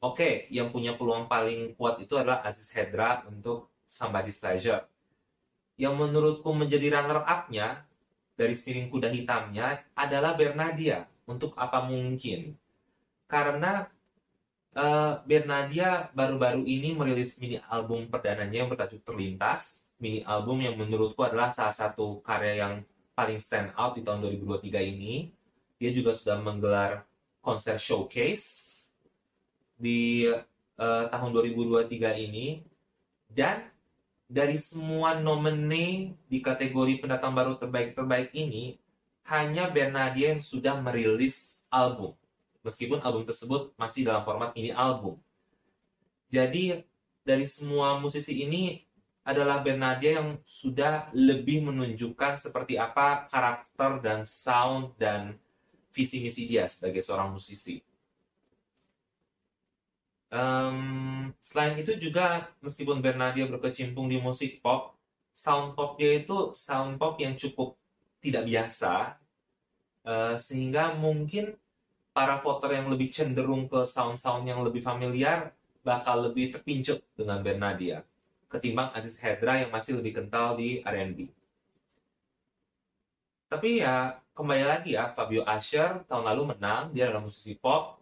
[0.00, 4.88] oke, okay, yang punya peluang paling kuat itu adalah Aziz Hedra untuk Somebody's Pleasure.
[5.76, 7.84] Yang menurutku menjadi runner-up-nya
[8.40, 12.56] dari spiring kuda hitamnya adalah Bernadia untuk apa mungkin.
[13.28, 13.84] Karena
[14.72, 19.84] uh, Bernadia baru-baru ini merilis mini album perdananya yang bertajuk Terlintas.
[20.00, 22.74] Mini album yang menurutku adalah salah satu karya yang
[23.12, 25.36] paling stand out di tahun 2023 ini.
[25.76, 27.09] Dia juga sudah menggelar
[27.40, 28.88] konser showcase
[29.76, 30.28] di
[30.76, 32.64] uh, tahun 2023 ini.
[33.30, 33.66] Dan
[34.30, 38.78] dari semua nominee di kategori pendatang baru terbaik-terbaik ini,
[39.26, 42.18] hanya Bernadia yang sudah merilis album
[42.60, 45.16] meskipun album tersebut masih dalam format ini album.
[46.30, 46.84] Jadi
[47.24, 48.84] dari semua musisi ini
[49.24, 55.36] adalah Bernadia yang sudah lebih menunjukkan seperti apa karakter dan sound dan
[55.90, 57.82] visi misi dia sebagai seorang musisi.
[60.30, 64.94] Um, selain itu juga meskipun Bernadia berkecimpung di musik pop,
[65.34, 67.74] sound pop dia itu sound pop yang cukup
[68.22, 69.18] tidak biasa,
[70.06, 71.58] uh, sehingga mungkin
[72.14, 78.06] para voter yang lebih cenderung ke sound-sound yang lebih familiar bakal lebih terpincut dengan Bernadia
[78.50, 81.30] ketimbang Aziz Hedra yang masih lebih kental di R&B.
[83.46, 88.00] Tapi ya kembali lagi ya Fabio Asher tahun lalu menang dia adalah musisi pop.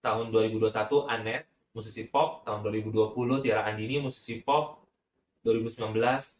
[0.00, 1.44] Tahun 2021 Anet
[1.76, 4.82] musisi pop, tahun 2020 Tiara Andini musisi pop,
[5.44, 5.92] 2019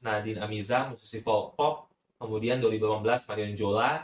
[0.03, 4.03] Nadine Amiza musisi folk pop, kemudian 2018 Marion Jola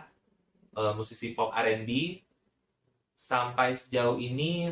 [0.77, 2.23] uh, musisi pop R&B,
[3.19, 4.71] sampai sejauh ini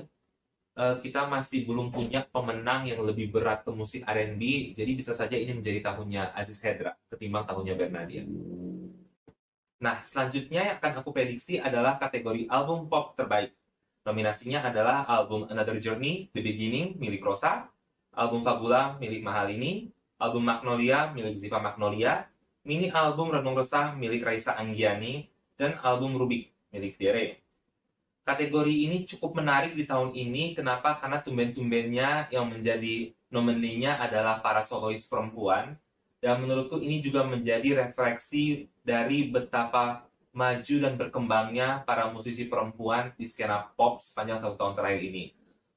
[0.78, 5.34] uh, kita masih belum punya pemenang yang lebih berat ke musik R&B, jadi bisa saja
[5.34, 8.22] ini menjadi tahunnya Aziz Hedra ketimbang tahunnya Bernadia.
[9.76, 13.52] Nah, selanjutnya yang akan aku prediksi adalah kategori album pop terbaik.
[14.08, 17.68] Nominasinya adalah album Another Journey, The Beginning, milik Rosa,
[18.16, 22.24] album Fabula, milik Mahalini, album Magnolia, milik Ziva Magnolia,
[22.64, 25.28] mini album Renung Resah, milik Raisa Anggiani,
[25.60, 27.44] dan album Rubik, milik Dere.
[28.26, 30.58] Kategori ini cukup menarik di tahun ini.
[30.58, 30.98] Kenapa?
[30.98, 35.78] Karena tumben-tumbennya yang menjadi nomininya adalah para solois perempuan.
[36.26, 43.30] Dan menurutku ini juga menjadi refleksi dari betapa maju dan berkembangnya para musisi perempuan di
[43.30, 45.24] skena pop sepanjang satu tahun terakhir ini.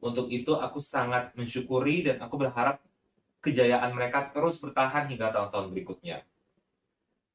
[0.02, 2.82] Untuk itu aku sangat mensyukuri dan aku berharap
[3.46, 6.26] kejayaan mereka terus bertahan hingga tahun-tahun berikutnya.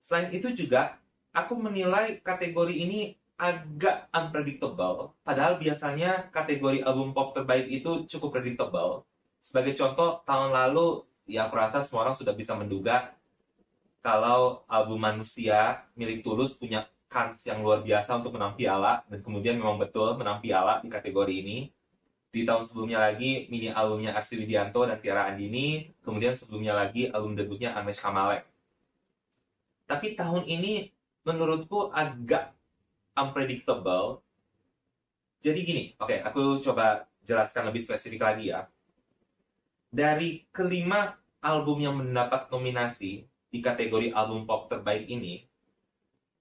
[0.02, 0.98] Selain itu juga,
[1.30, 5.14] aku menilai kategori ini agak unpredictable.
[5.22, 9.06] Padahal biasanya kategori album pop terbaik itu cukup predictable.
[9.38, 13.12] Sebagai contoh, tahun lalu ya aku rasa semua orang sudah bisa menduga
[14.04, 19.56] kalau album Manusia milik Tulus punya kans yang luar biasa untuk menang piala dan kemudian
[19.56, 21.58] memang betul menang piala di kategori ini.
[22.34, 27.38] Di tahun sebelumnya lagi mini albumnya Arsi Widianto dan Tiara Andini, kemudian sebelumnya lagi album
[27.38, 28.42] debutnya Amesh Kamalek.
[29.86, 30.90] Tapi tahun ini
[31.22, 32.50] menurutku agak
[33.14, 34.18] unpredictable.
[35.46, 38.66] Jadi gini, oke, okay, aku coba jelaskan lebih spesifik lagi ya.
[39.94, 45.46] Dari kelima album yang mendapat nominasi di kategori album pop terbaik ini,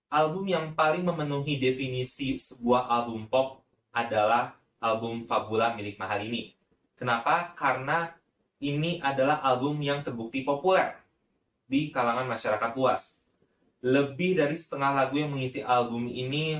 [0.09, 3.61] album yang paling memenuhi definisi sebuah album pop
[3.93, 6.57] adalah album Fabula milik Mahalini.
[6.97, 7.53] Kenapa?
[7.53, 8.09] Karena
[8.57, 10.97] ini adalah album yang terbukti populer
[11.69, 13.21] di kalangan masyarakat luas.
[13.85, 16.57] Lebih dari setengah lagu yang mengisi album ini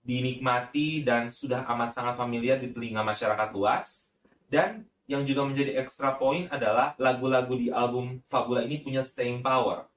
[0.00, 4.08] dinikmati dan sudah amat sangat familiar di telinga masyarakat luas.
[4.48, 9.92] Dan yang juga menjadi ekstra poin adalah lagu-lagu di album Fabula ini punya staying power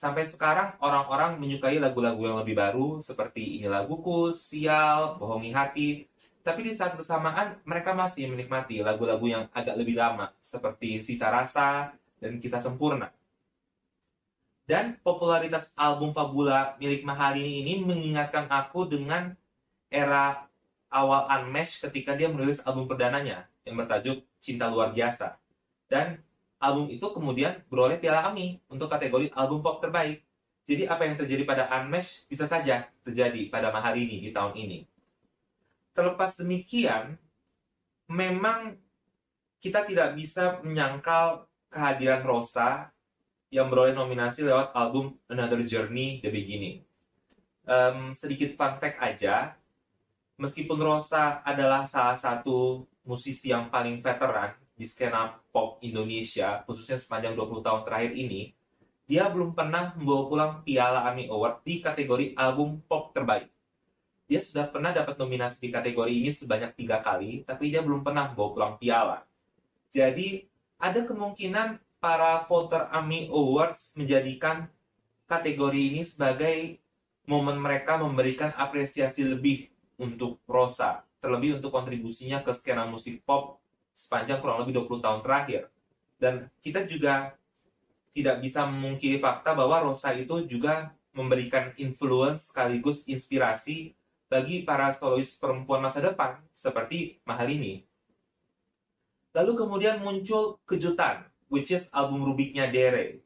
[0.00, 6.08] sampai sekarang orang-orang menyukai lagu-lagu yang lebih baru seperti Ini Laguku, Sial, Bohongi Hati.
[6.40, 11.92] Tapi di saat bersamaan mereka masih menikmati lagu-lagu yang agak lebih lama seperti Sisa Rasa
[12.16, 13.12] dan Kisah Sempurna.
[14.64, 19.36] Dan popularitas album Fabula milik Mahalini ini mengingatkan aku dengan
[19.92, 20.48] era
[20.88, 25.36] awal Unmesh ketika dia merilis album perdananya yang bertajuk Cinta Luar Biasa.
[25.90, 26.20] Dan
[26.60, 30.22] album itu kemudian beroleh Piala AMI untuk kategori album pop terbaik.
[30.68, 34.78] Jadi apa yang terjadi pada Unmesh bisa saja terjadi pada mahal ini di tahun ini.
[35.96, 37.18] Terlepas demikian,
[38.06, 38.78] memang
[39.58, 42.94] kita tidak bisa menyangkal kehadiran Rosa
[43.50, 46.86] yang beroleh nominasi lewat album Another Journey The Beginning.
[47.66, 49.58] Um, sedikit fun fact aja,
[50.38, 57.34] meskipun Rosa adalah salah satu musisi yang paling veteran di skena pop Indonesia, khususnya sepanjang
[57.34, 58.54] 20 tahun terakhir ini,
[59.10, 63.50] dia belum pernah membawa pulang Piala AMI Award di kategori album pop terbaik.
[64.30, 68.30] Dia sudah pernah dapat nominasi di kategori ini sebanyak tiga kali, tapi dia belum pernah
[68.30, 69.26] membawa pulang piala.
[69.90, 70.46] Jadi,
[70.78, 74.70] ada kemungkinan para voter AMI Awards menjadikan
[75.26, 76.78] kategori ini sebagai
[77.26, 79.66] momen mereka memberikan apresiasi lebih
[79.98, 83.60] untuk Rosa, terlebih untuk kontribusinya ke skena musik pop
[83.92, 85.62] sepanjang kurang lebih 20 tahun terakhir.
[86.16, 87.36] Dan kita juga
[88.16, 93.94] tidak bisa memungkiri fakta bahwa Rosa itu juga memberikan influence sekaligus inspirasi
[94.30, 97.82] bagi para solois perempuan masa depan seperti Mahalini.
[99.34, 103.22] Lalu kemudian muncul kejutan, which is album Rubiknya Dere.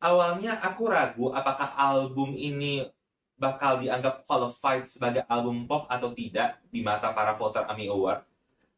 [0.00, 2.88] Awalnya aku ragu apakah album ini
[3.40, 8.20] bakal dianggap qualified sebagai album pop atau tidak di mata para voter AMI Award.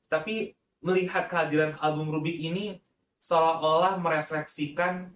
[0.07, 2.79] Tapi melihat kehadiran album Rubik ini
[3.19, 5.11] seolah-olah merefleksikan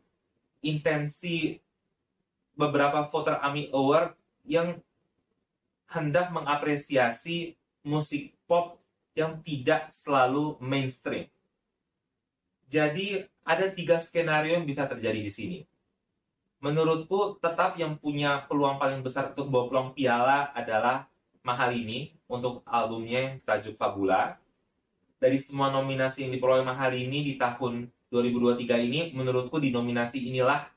[0.67, 1.63] intensi
[2.59, 4.83] beberapa voter AMI Award yang
[5.87, 7.55] hendak mengapresiasi
[7.87, 8.83] musik pop
[9.15, 11.31] yang tidak selalu mainstream.
[12.67, 15.59] Jadi ada tiga skenario yang bisa terjadi di sini.
[16.67, 21.07] Menurutku tetap yang punya peluang paling besar untuk bawa peluang piala adalah
[21.47, 24.35] Mahal ini untuk albumnya yang tajuk Fabula
[25.17, 30.69] dari semua nominasi yang diperoleh mahal ini di tahun 2023 ini, menurutku di nominasi inilah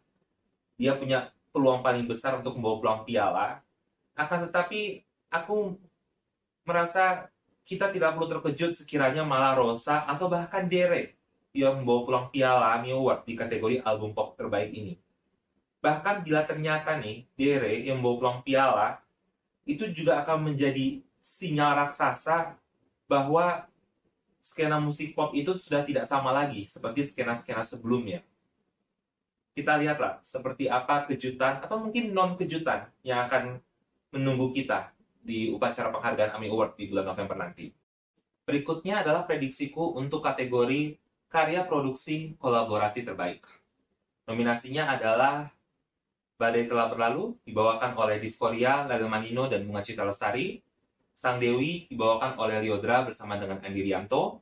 [0.80, 3.47] dia punya peluang paling besar untuk membawa peluang piala.
[4.15, 5.75] Akan tetapi, aku
[6.63, 7.28] merasa
[7.67, 11.19] kita tidak perlu terkejut sekiranya malah Rosa atau bahkan Dere
[11.52, 15.09] yang membawa peluang piala AMI Award di kategori album pop terbaik ini.
[15.80, 18.88] Bahkan bila ternyata nih, Dere yang membawa peluang piala,
[19.63, 22.58] itu juga akan menjadi sinyal raksasa
[23.08, 23.70] bahwa
[24.44, 28.25] skena musik pop itu sudah tidak sama lagi seperti skena-skena sebelumnya.
[29.54, 33.60] Kita lihatlah seperti apa kejutan atau mungkin non kejutan yang akan
[34.10, 37.69] menunggu kita di upacara penghargaan AMI Award di bulan November nanti.
[38.48, 40.98] Berikutnya adalah prediksiku untuk kategori
[41.30, 43.46] karya produksi kolaborasi terbaik.
[44.25, 45.54] Nominasinya adalah
[46.40, 50.63] Badai Telah Berlalu, dibawakan oleh Diskoria, Ladel Manino, dan Bunga Cita Lestari,
[51.19, 54.40] Sang Dewi dibawakan oleh Liodra bersama dengan Andi Rianto.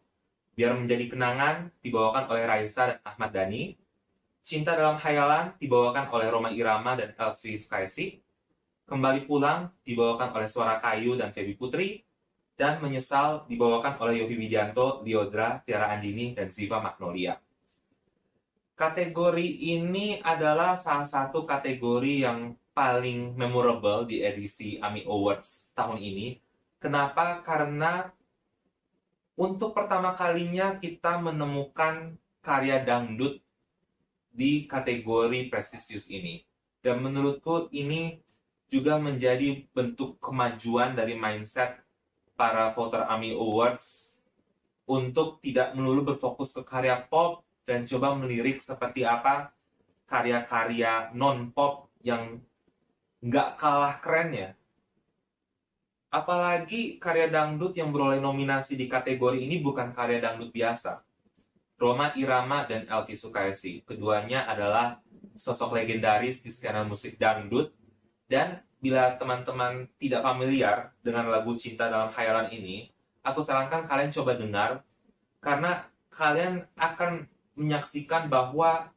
[0.54, 3.74] Biar Menjadi Kenangan dibawakan oleh Raisa dan Ahmad Dhani.
[4.46, 8.22] Cinta Dalam Hayalan dibawakan oleh Roma Irama dan Elvi Sukaisi.
[8.86, 12.06] Kembali Pulang dibawakan oleh Suara Kayu dan Feby Putri.
[12.54, 17.42] Dan Menyesal dibawakan oleh Yofi Widianto, Liodra, Tiara Andini, dan Ziva Magnolia.
[18.78, 26.38] Kategori ini adalah salah satu kategori yang paling memorable di edisi AMI Awards tahun ini
[26.78, 27.42] Kenapa?
[27.42, 28.14] Karena
[29.34, 33.42] untuk pertama kalinya kita menemukan karya dangdut
[34.30, 36.46] di kategori prestisius ini.
[36.86, 38.22] Dan menurutku ini
[38.70, 41.82] juga menjadi bentuk kemajuan dari mindset
[42.38, 44.14] para voter AMI Awards
[44.86, 49.52] untuk tidak melulu berfokus ke karya pop dan coba melirik seperti apa
[50.08, 52.40] karya-karya non-pop yang
[53.20, 54.50] nggak kalah keren ya.
[56.08, 61.04] Apalagi karya dangdut yang beroleh nominasi di kategori ini bukan karya dangdut biasa.
[61.78, 63.84] Roma Irama dan Elvi Sukaisi.
[63.84, 65.04] Keduanya adalah
[65.36, 67.76] sosok legendaris di skena musik dangdut
[68.32, 72.90] dan bila teman-teman tidak familiar dengan lagu Cinta dalam Khayalan ini,
[73.26, 74.72] aku sarankan kalian coba dengar
[75.44, 78.94] karena kalian akan menyaksikan bahwa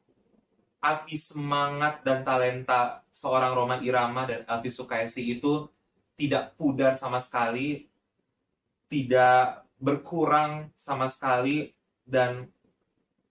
[0.80, 5.68] api semangat dan talenta seorang Roman Irama dan Elvi Sukaisi itu
[6.16, 7.88] tidak pudar sama sekali,
[8.92, 11.72] tidak berkurang sama sekali,
[12.04, 12.48] dan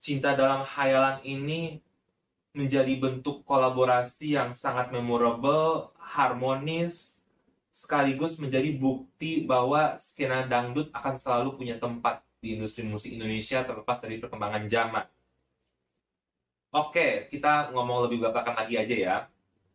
[0.02, 1.78] cinta dalam khayalan ini
[2.58, 7.22] menjadi bentuk kolaborasi yang sangat memorable, harmonis,
[7.70, 14.02] sekaligus menjadi bukti bahwa skena dangdut akan selalu punya tempat di industri musik Indonesia terlepas
[14.02, 15.06] dari perkembangan zaman.
[16.70, 19.16] Oke, kita ngomong lebih belakangan lagi aja ya.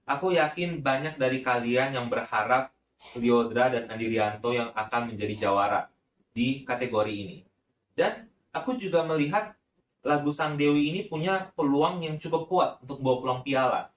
[0.06, 2.70] Aku yakin banyak dari kalian yang berharap
[3.18, 5.90] Liodra dan Andi Rianto yang akan menjadi jawara
[6.30, 7.42] di kategori ini.
[7.98, 9.58] Dan aku juga melihat
[10.06, 13.90] lagu Sang Dewi ini punya peluang yang cukup kuat untuk bawa pulang piala.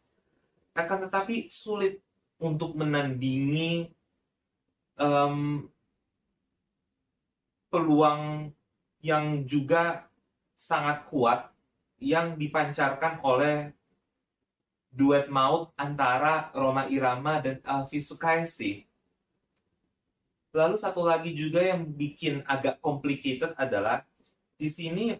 [0.73, 2.01] Akan tetapi sulit
[2.41, 3.93] untuk menandingi
[4.97, 5.69] um,
[7.69, 8.49] peluang
[9.05, 10.09] yang juga
[10.57, 11.53] sangat kuat
[11.97, 13.73] yang dipancarkan oleh
[14.93, 18.85] duet maut antara Roma Irama dan Alfi Sukaisi.
[20.55, 24.01] Lalu satu lagi juga yang bikin agak complicated adalah
[24.57, 25.13] di sini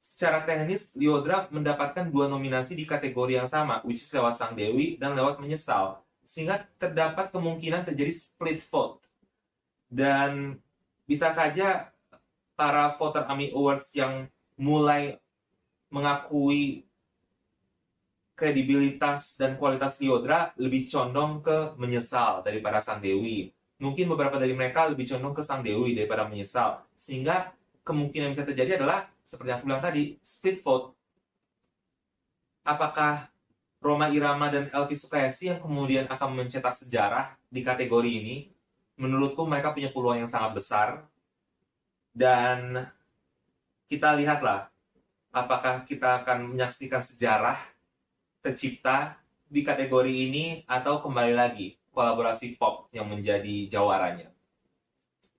[0.00, 4.98] secara teknis Liodra mendapatkan dua nominasi di kategori yang sama, which is lewat Sang Dewi
[4.98, 6.02] dan lewat Menyesal.
[6.26, 9.04] Sehingga terdapat kemungkinan terjadi split vote.
[9.86, 10.58] Dan
[11.06, 11.94] bisa saja
[12.58, 14.26] para voter AMI Awards yang
[14.58, 15.22] mulai
[15.90, 16.86] mengakui
[18.38, 23.52] kredibilitas dan kualitas Liodra lebih condong ke Menyesal daripada Sang Dewi.
[23.76, 26.80] Mungkin beberapa dari mereka lebih condong ke Sang Dewi daripada Menyesal.
[26.96, 27.52] Sehingga
[27.84, 30.96] kemungkinan bisa terjadi adalah seperti yang aku bilang tadi, split vote.
[32.64, 33.28] Apakah
[33.80, 38.48] Roma Irama dan Elvi Sukaisi yang kemudian akan mencetak sejarah di kategori ini?
[38.96, 40.88] Menurutku mereka punya peluang yang sangat besar.
[42.10, 42.88] Dan
[43.86, 44.69] kita lihatlah
[45.30, 47.58] apakah kita akan menyaksikan sejarah
[48.42, 49.18] tercipta
[49.50, 54.30] di kategori ini atau kembali lagi kolaborasi pop yang menjadi jawaranya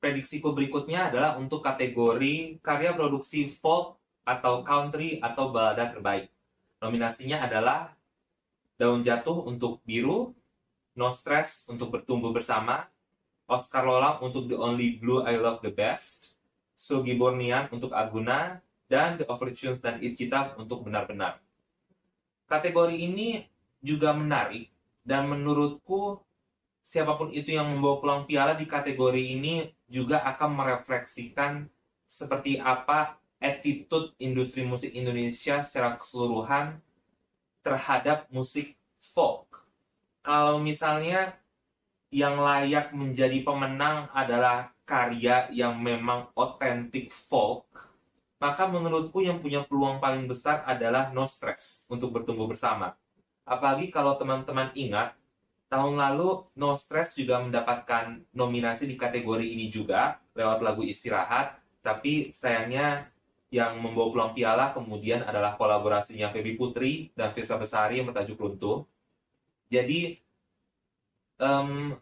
[0.01, 6.33] prediksiku berikutnya adalah untuk kategori karya produksi folk atau country atau balada terbaik.
[6.81, 7.93] Nominasinya adalah
[8.81, 10.33] Daun Jatuh untuk Biru,
[10.97, 12.89] No Stress untuk Bertumbuh Bersama,
[13.45, 16.33] Oscar Lolang untuk The Only Blue I Love the Best,
[16.73, 18.57] Sugi Bornian untuk Aguna,
[18.91, 21.39] dan The Overtunes dan It Kita untuk Benar-Benar.
[22.51, 23.47] Kategori ini
[23.79, 24.67] juga menarik
[25.07, 26.19] dan menurutku
[26.83, 31.71] siapa pun itu yang membawa pulang piala di kategori ini juga akan merefleksikan
[32.11, 36.83] seperti apa attitude industri musik Indonesia secara keseluruhan
[37.63, 39.47] terhadap musik folk.
[40.21, 41.39] Kalau misalnya
[42.11, 47.65] yang layak menjadi pemenang adalah karya yang memang otentik folk,
[48.41, 52.97] maka menurutku yang punya peluang paling besar adalah No Stress untuk bertumbuh bersama.
[53.45, 55.13] Apalagi kalau teman-teman ingat,
[55.71, 62.35] Tahun lalu No Stress juga mendapatkan nominasi di kategori ini juga lewat lagu Istirahat, tapi
[62.35, 63.07] sayangnya
[63.47, 68.83] yang membawa pulang piala kemudian adalah kolaborasinya Feby Putri dan Firsa Besari yang bertajuk Runtuh.
[69.71, 70.19] Jadi
[71.39, 71.95] um,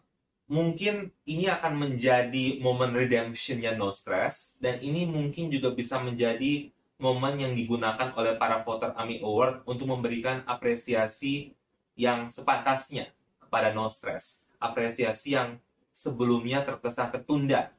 [0.50, 7.38] mungkin ini akan menjadi momen redemptionnya No Stress dan ini mungkin juga bisa menjadi momen
[7.38, 11.54] yang digunakan oleh para voter AMI Award untuk memberikan apresiasi
[11.94, 13.14] yang sepantasnya
[13.46, 14.42] pada No Stress.
[14.58, 15.62] Apresiasi yang
[15.94, 17.70] sebelumnya terkesan tertunda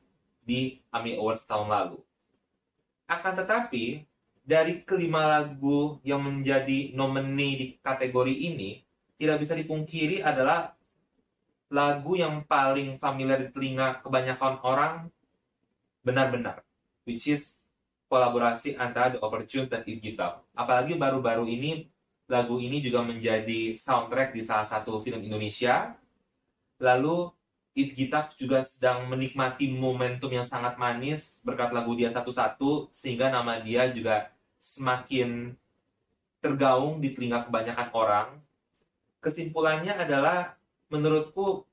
[0.41, 1.99] di AMI Awards tahun lalu.
[3.05, 4.07] Akan tetapi,
[4.47, 8.81] dari kelima lagu yang menjadi nominee di kategori ini,
[9.19, 10.73] tidak bisa dipungkiri adalah
[11.71, 14.93] lagu yang paling familiar di telinga kebanyakan orang
[16.03, 16.61] benar-benar,
[17.07, 17.63] which is
[18.11, 20.43] kolaborasi antara The Overtunes dan Guitar.
[20.51, 21.87] Apalagi baru-baru ini
[22.31, 25.91] Lagu ini juga menjadi soundtrack di salah satu film Indonesia.
[26.79, 27.27] Lalu
[27.71, 27.95] It
[28.35, 34.27] juga sedang menikmati momentum yang sangat manis berkat lagu dia satu-satu sehingga nama dia juga
[34.59, 35.55] semakin
[36.43, 38.27] tergaung di telinga kebanyakan orang.
[39.23, 40.59] Kesimpulannya adalah
[40.91, 41.63] menurutku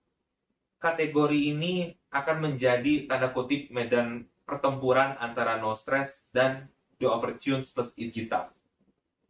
[0.79, 7.93] kategori ini akan menjadi tanda kutip medan pertempuran antara No Stress dan The Overtunes plus
[7.99, 8.55] It Guitar.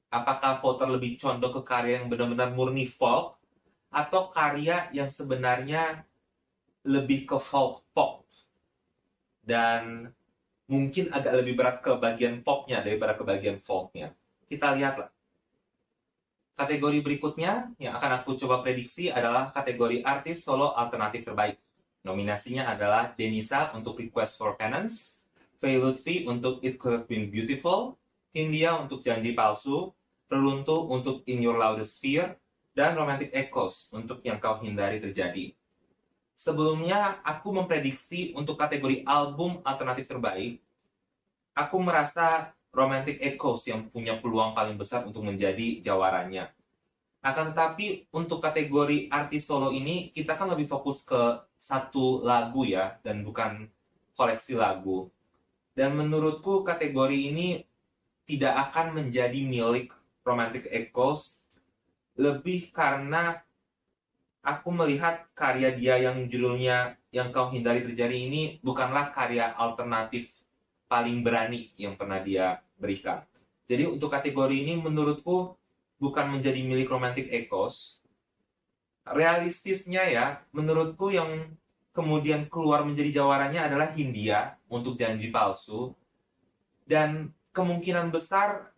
[0.09, 3.41] Apakah voter lebih condong ke karya yang benar-benar murni folk
[3.89, 6.05] atau karya yang sebenarnya
[6.84, 8.24] lebih ke folk pop
[9.45, 10.12] dan
[10.68, 14.12] mungkin agak lebih berat ke bagian popnya daripada ke bagian folknya.
[14.45, 15.09] Kita lihatlah.
[16.59, 21.54] Kategori berikutnya yang akan aku coba prediksi adalah kategori artis solo alternatif terbaik.
[22.02, 25.22] Nominasinya adalah Denisa untuk Request for Penance,
[25.62, 27.94] Faye Lutfi untuk It Could Have Been Beautiful,
[28.34, 29.94] India untuk Janji Palsu,
[30.26, 32.34] Reluntu untuk In Your Loudest Fear,
[32.74, 35.54] dan Romantic Echoes untuk Yang Kau Hindari Terjadi.
[36.34, 40.59] Sebelumnya, aku memprediksi untuk kategori album alternatif terbaik,
[41.54, 46.46] aku merasa Romantic Echoes yang punya peluang paling besar untuk menjadi jawarannya.
[47.18, 53.02] Akan tetapi untuk kategori artis solo ini kita kan lebih fokus ke satu lagu ya
[53.02, 53.66] dan bukan
[54.14, 55.10] koleksi lagu.
[55.74, 57.66] Dan menurutku kategori ini
[58.22, 59.90] tidak akan menjadi milik
[60.22, 61.42] Romantic Echoes
[62.14, 63.42] lebih karena
[64.42, 70.46] aku melihat karya dia yang judulnya yang kau hindari terjadi ini bukanlah karya alternatif
[70.86, 73.26] paling berani yang pernah dia berikan.
[73.68, 75.58] Jadi untuk kategori ini menurutku
[76.00, 78.00] bukan menjadi milik Romantic Echoes.
[79.04, 81.52] Realistisnya ya, menurutku yang
[81.92, 85.92] kemudian keluar menjadi jawarannya adalah Hindia untuk janji palsu.
[86.88, 88.72] Dan kemungkinan besar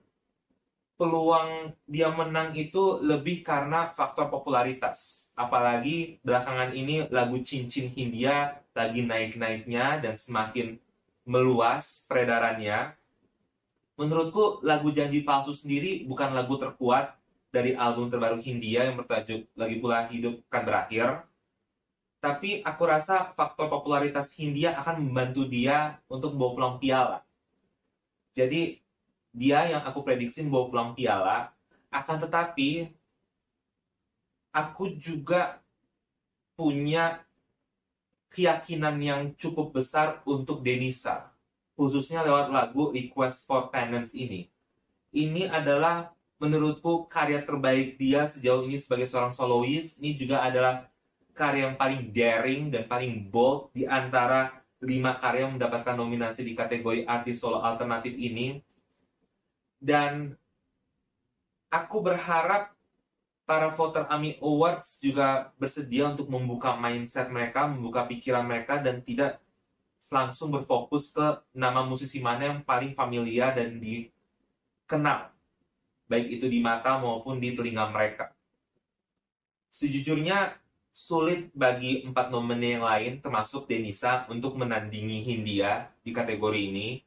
[1.00, 5.30] peluang dia menang itu lebih karena faktor popularitas.
[5.32, 10.76] Apalagi belakangan ini lagu Cincin Hindia lagi naik-naiknya dan semakin
[11.24, 12.99] meluas peredarannya.
[14.00, 17.20] Menurutku lagu Janji Palsu sendiri bukan lagu terkuat
[17.52, 21.28] dari album terbaru Hindia yang bertajuk Lagi Pula Hidup Kan Berakhir.
[22.16, 27.20] Tapi aku rasa faktor popularitas Hindia akan membantu dia untuk bawa pulang piala.
[28.32, 28.80] Jadi
[29.36, 31.52] dia yang aku prediksi bawa pulang piala,
[31.92, 32.88] akan tetapi
[34.48, 35.60] aku juga
[36.56, 37.20] punya
[38.32, 41.29] keyakinan yang cukup besar untuk Denisa,
[41.80, 44.52] khususnya lewat lagu Request for Penance ini.
[45.16, 49.96] Ini adalah menurutku karya terbaik dia sejauh ini sebagai seorang solois.
[49.96, 50.92] Ini juga adalah
[51.32, 56.52] karya yang paling daring dan paling bold di antara lima karya yang mendapatkan nominasi di
[56.52, 58.60] kategori artis solo alternatif ini.
[59.80, 60.36] Dan
[61.72, 62.76] aku berharap
[63.48, 69.40] para voter AMI Awards juga bersedia untuk membuka mindset mereka, membuka pikiran mereka, dan tidak
[70.10, 75.30] langsung berfokus ke nama musisi mana yang paling familiar dan dikenal,
[76.10, 78.34] baik itu di mata maupun di telinga mereka.
[79.70, 80.58] Sejujurnya,
[80.90, 87.06] sulit bagi empat nominee yang lain, termasuk Denisa, untuk menandingi Hindia di kategori ini.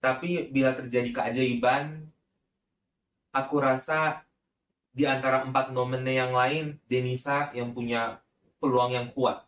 [0.00, 2.08] Tapi bila terjadi keajaiban,
[3.36, 4.24] aku rasa
[4.88, 8.24] di antara empat nominee yang lain, Denisa yang punya
[8.56, 9.44] peluang yang kuat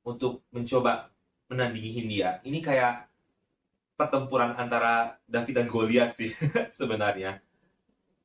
[0.00, 1.12] untuk mencoba
[1.50, 2.42] menandingi Hindia.
[2.42, 3.06] Ini kayak
[3.96, 6.30] pertempuran antara David dan Goliat sih
[6.78, 7.40] sebenarnya.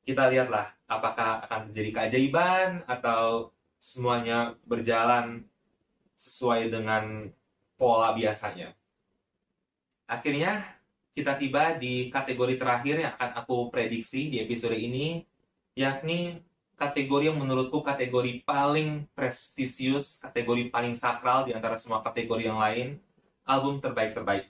[0.02, 5.46] Kita lihatlah apakah akan terjadi keajaiban atau semuanya berjalan
[6.18, 7.30] sesuai dengan
[7.78, 8.74] pola biasanya.
[10.06, 10.62] Akhirnya
[11.12, 15.24] kita tiba di kategori terakhir yang akan aku prediksi di episode ini,
[15.74, 16.42] yakni
[16.78, 22.98] kategori yang menurutku kategori paling prestisius, kategori paling sakral di antara semua kategori yang lain,
[23.46, 24.48] album terbaik-terbaik.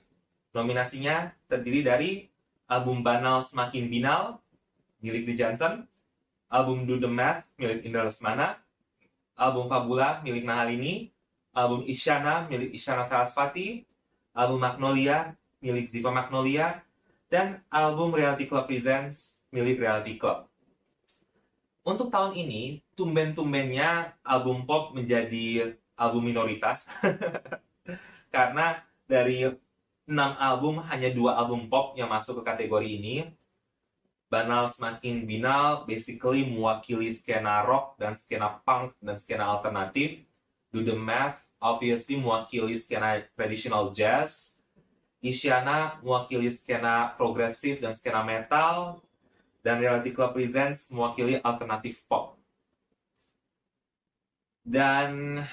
[0.53, 2.11] Nominasinya terdiri dari
[2.68, 4.38] album Banal Semakin Binal,
[5.01, 5.88] milik The Johnson,
[6.53, 8.61] album Do The Math, milik Indra Lesmana,
[9.36, 11.09] album Fabula, milik Nahalini,
[11.57, 13.88] album Isyana, milik Isyana Sarasvati,
[14.36, 15.32] album Magnolia,
[15.64, 16.84] milik Ziva Magnolia,
[17.32, 20.53] dan album Reality Club Presents, milik Reality Club
[21.82, 26.86] untuk tahun ini tumben-tumbennya album pop menjadi album minoritas
[28.32, 29.44] karena dari
[30.08, 33.16] enam album hanya dua album pop yang masuk ke kategori ini.
[34.32, 40.24] Banal semakin binal basically mewakili skena rock dan skena punk dan skena alternatif.
[40.72, 44.56] Do the Math obviously mewakili skena traditional jazz.
[45.20, 49.04] Isyana mewakili skena progresif dan skena metal.
[49.62, 52.34] Dan Reality Club Presents mewakili alternatif pop.
[54.64, 55.44] Dan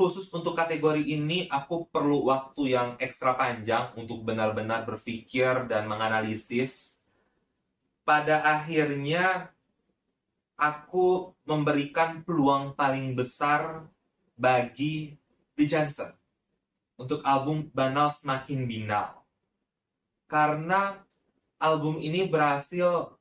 [0.00, 6.96] khusus untuk kategori ini aku perlu waktu yang ekstra panjang untuk benar-benar berpikir dan menganalisis.
[8.00, 9.52] Pada akhirnya
[10.56, 13.84] aku memberikan peluang paling besar
[14.40, 15.20] bagi
[15.52, 16.16] The Johnson
[16.96, 19.20] untuk album Banal Semakin Binal.
[20.24, 20.96] Karena
[21.60, 23.20] album ini berhasil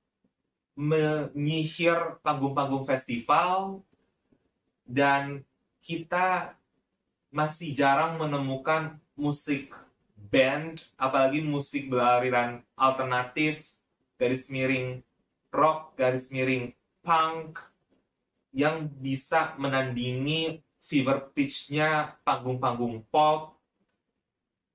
[0.79, 3.83] menyihir panggung-panggung festival
[4.87, 5.43] dan
[5.83, 6.55] kita
[7.29, 9.73] masih jarang menemukan musik
[10.17, 13.79] band, apalagi musik beraliran alternatif,
[14.19, 15.01] garis miring
[15.49, 17.61] rock, garis miring punk,
[18.53, 23.57] yang bisa menandingi fever pitch-nya panggung-panggung pop.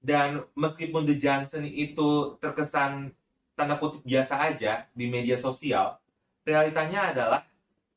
[0.05, 3.17] Dan meskipun The Johnson itu terkesan
[3.57, 5.97] tanda kutip biasa aja di media sosial,
[6.45, 7.41] realitanya adalah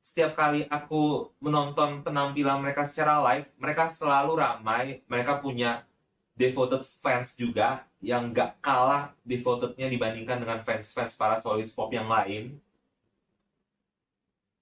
[0.07, 5.83] setiap kali aku menonton penampilan mereka secara live, mereka selalu ramai, mereka punya
[6.31, 12.55] devoted fans juga yang gak kalah devotednya dibandingkan dengan fans-fans para solis pop yang lain.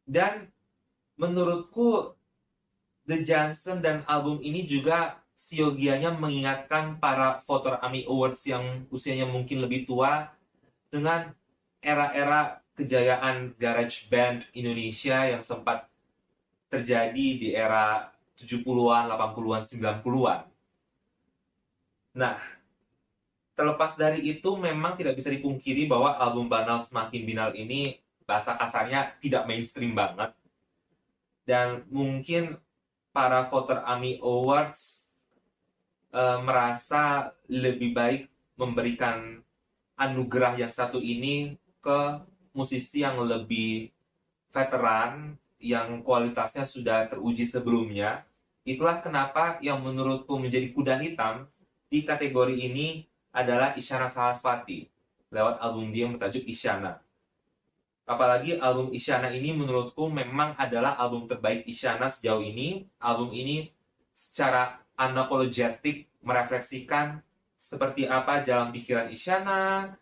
[0.02, 0.50] Dan
[1.14, 2.18] menurutku
[3.06, 9.62] The Johnson dan album ini juga siogianya mengingatkan para voter AMI Awards yang usianya mungkin
[9.62, 10.34] lebih tua
[10.90, 11.38] dengan
[11.86, 15.88] era-era kejayaan garage band Indonesia yang sempat
[16.68, 19.64] terjadi di era 70-an, 80-an,
[20.04, 20.42] 90-an.
[22.16, 22.36] Nah,
[23.56, 27.96] terlepas dari itu memang tidak bisa dipungkiri bahwa album Banal Semakin Binal ini
[28.28, 30.36] bahasa kasarnya tidak mainstream banget.
[31.48, 32.60] Dan mungkin
[33.16, 35.08] para voter AMI Awards
[36.12, 38.28] e, merasa lebih baik
[38.60, 39.40] memberikan
[39.96, 42.20] anugerah yang satu ini ke
[42.56, 43.92] musisi yang lebih
[44.56, 48.24] veteran, yang kualitasnya sudah teruji sebelumnya.
[48.66, 51.46] Itulah kenapa yang menurutku menjadi kuda hitam
[51.92, 54.88] di kategori ini adalah Isyana Sarasvati
[55.30, 57.04] lewat album dia yang bertajuk Isyana.
[58.08, 62.88] Apalagi album Isyana ini menurutku memang adalah album terbaik Isyana sejauh ini.
[62.98, 63.70] Album ini
[64.16, 67.20] secara unapologetic merefleksikan
[67.60, 69.94] seperti apa jalan pikiran Isyana,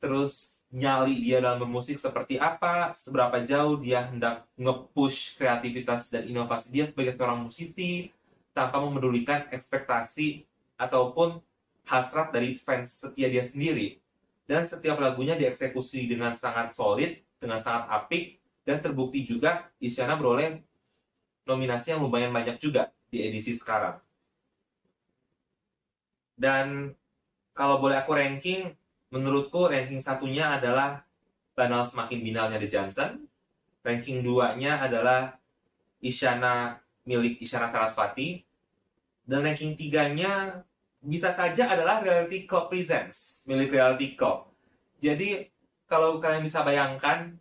[0.00, 6.70] terus nyali dia dalam bermusik seperti apa, seberapa jauh dia hendak nge-push kreativitas dan inovasi
[6.70, 8.14] dia sebagai seorang musisi
[8.54, 10.46] tanpa memedulikan ekspektasi
[10.78, 11.42] ataupun
[11.90, 13.98] hasrat dari fans setia dia sendiri.
[14.46, 20.62] Dan setiap lagunya dieksekusi dengan sangat solid, dengan sangat apik dan terbukti juga Isyana beroleh
[21.46, 23.98] nominasi yang lumayan banyak juga di edisi sekarang.
[26.38, 26.94] Dan
[27.52, 28.70] kalau boleh aku ranking,
[29.10, 31.02] menurutku ranking satunya adalah
[31.58, 33.10] Banal Semakin Binalnya The Johnson.
[33.82, 35.36] Ranking duanya adalah
[36.00, 38.46] Isyana milik Isyana Sarasvati.
[39.26, 40.64] Dan ranking tiganya
[41.02, 44.48] bisa saja adalah Reality Club Presents milik Reality Club.
[45.02, 45.48] Jadi
[45.90, 47.34] kalau kalian bisa bayangkan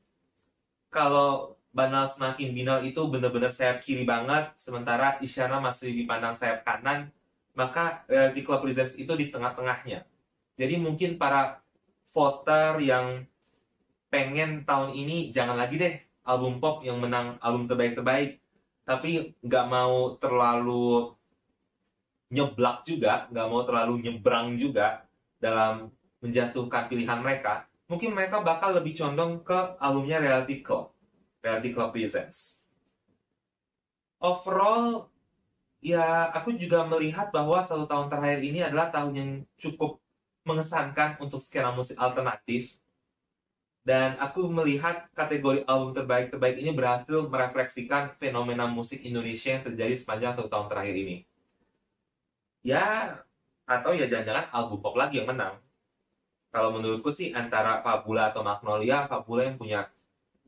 [0.90, 7.14] kalau Banal semakin binal itu benar-benar sayap kiri banget, sementara Isyana masih dipandang sayap kanan,
[7.54, 10.02] maka Reality Club Presents itu di tengah-tengahnya.
[10.60, 11.64] Jadi mungkin para
[12.12, 13.24] voter yang
[14.12, 15.96] pengen tahun ini jangan lagi deh
[16.28, 18.44] album pop yang menang album terbaik-terbaik,
[18.84, 21.16] tapi nggak mau terlalu
[22.30, 25.08] nyeblak juga, nggak mau terlalu nyebrang juga
[25.40, 25.90] dalam
[26.20, 30.92] menjatuhkan pilihan mereka, mungkin mereka bakal lebih condong ke albumnya Reality Club.
[31.40, 32.68] Reality Club Presents.
[34.20, 35.08] Overall,
[35.80, 40.04] ya aku juga melihat bahwa satu tahun terakhir ini adalah tahun yang cukup
[40.50, 42.74] mengesankan untuk skena musik alternatif.
[43.86, 50.34] Dan aku melihat kategori album terbaik-terbaik ini berhasil merefleksikan fenomena musik Indonesia yang terjadi sepanjang
[50.36, 51.18] satu tahun terakhir ini.
[52.66, 53.18] Ya,
[53.64, 55.58] atau ya jangan-jangan album pop lagi yang menang
[56.50, 59.86] kalau menurutku sih antara Fabula atau Magnolia, Fabula yang punya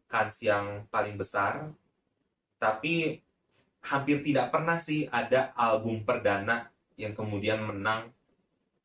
[0.10, 1.70] kans yang paling besar.
[2.58, 3.22] Tapi
[3.86, 8.10] hampir tidak pernah sih ada album perdana yang kemudian menang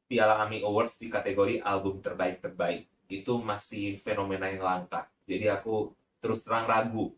[0.06, 2.86] Piala AMI Awards di kategori album terbaik-terbaik.
[3.10, 5.10] Itu masih fenomena yang langka.
[5.26, 5.90] Jadi aku
[6.22, 7.14] terus terang ragu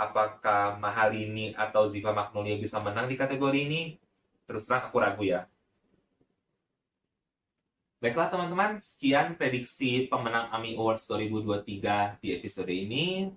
[0.00, 4.00] apakah Mahalini atau Ziva Magnolia bisa menang di kategori ini.
[4.48, 5.44] Terus terang aku ragu ya.
[8.00, 13.28] Baiklah teman-teman, sekian prediksi pemenang AMI Awards 2023 di episode ini.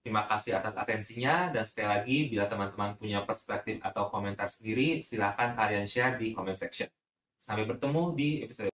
[0.00, 5.54] Terima kasih atas atensinya, dan sekali lagi, bila teman-teman punya perspektif atau komentar sendiri, silahkan
[5.54, 6.88] kalian share di comment section.
[7.42, 8.71] Sampai bertemu di episode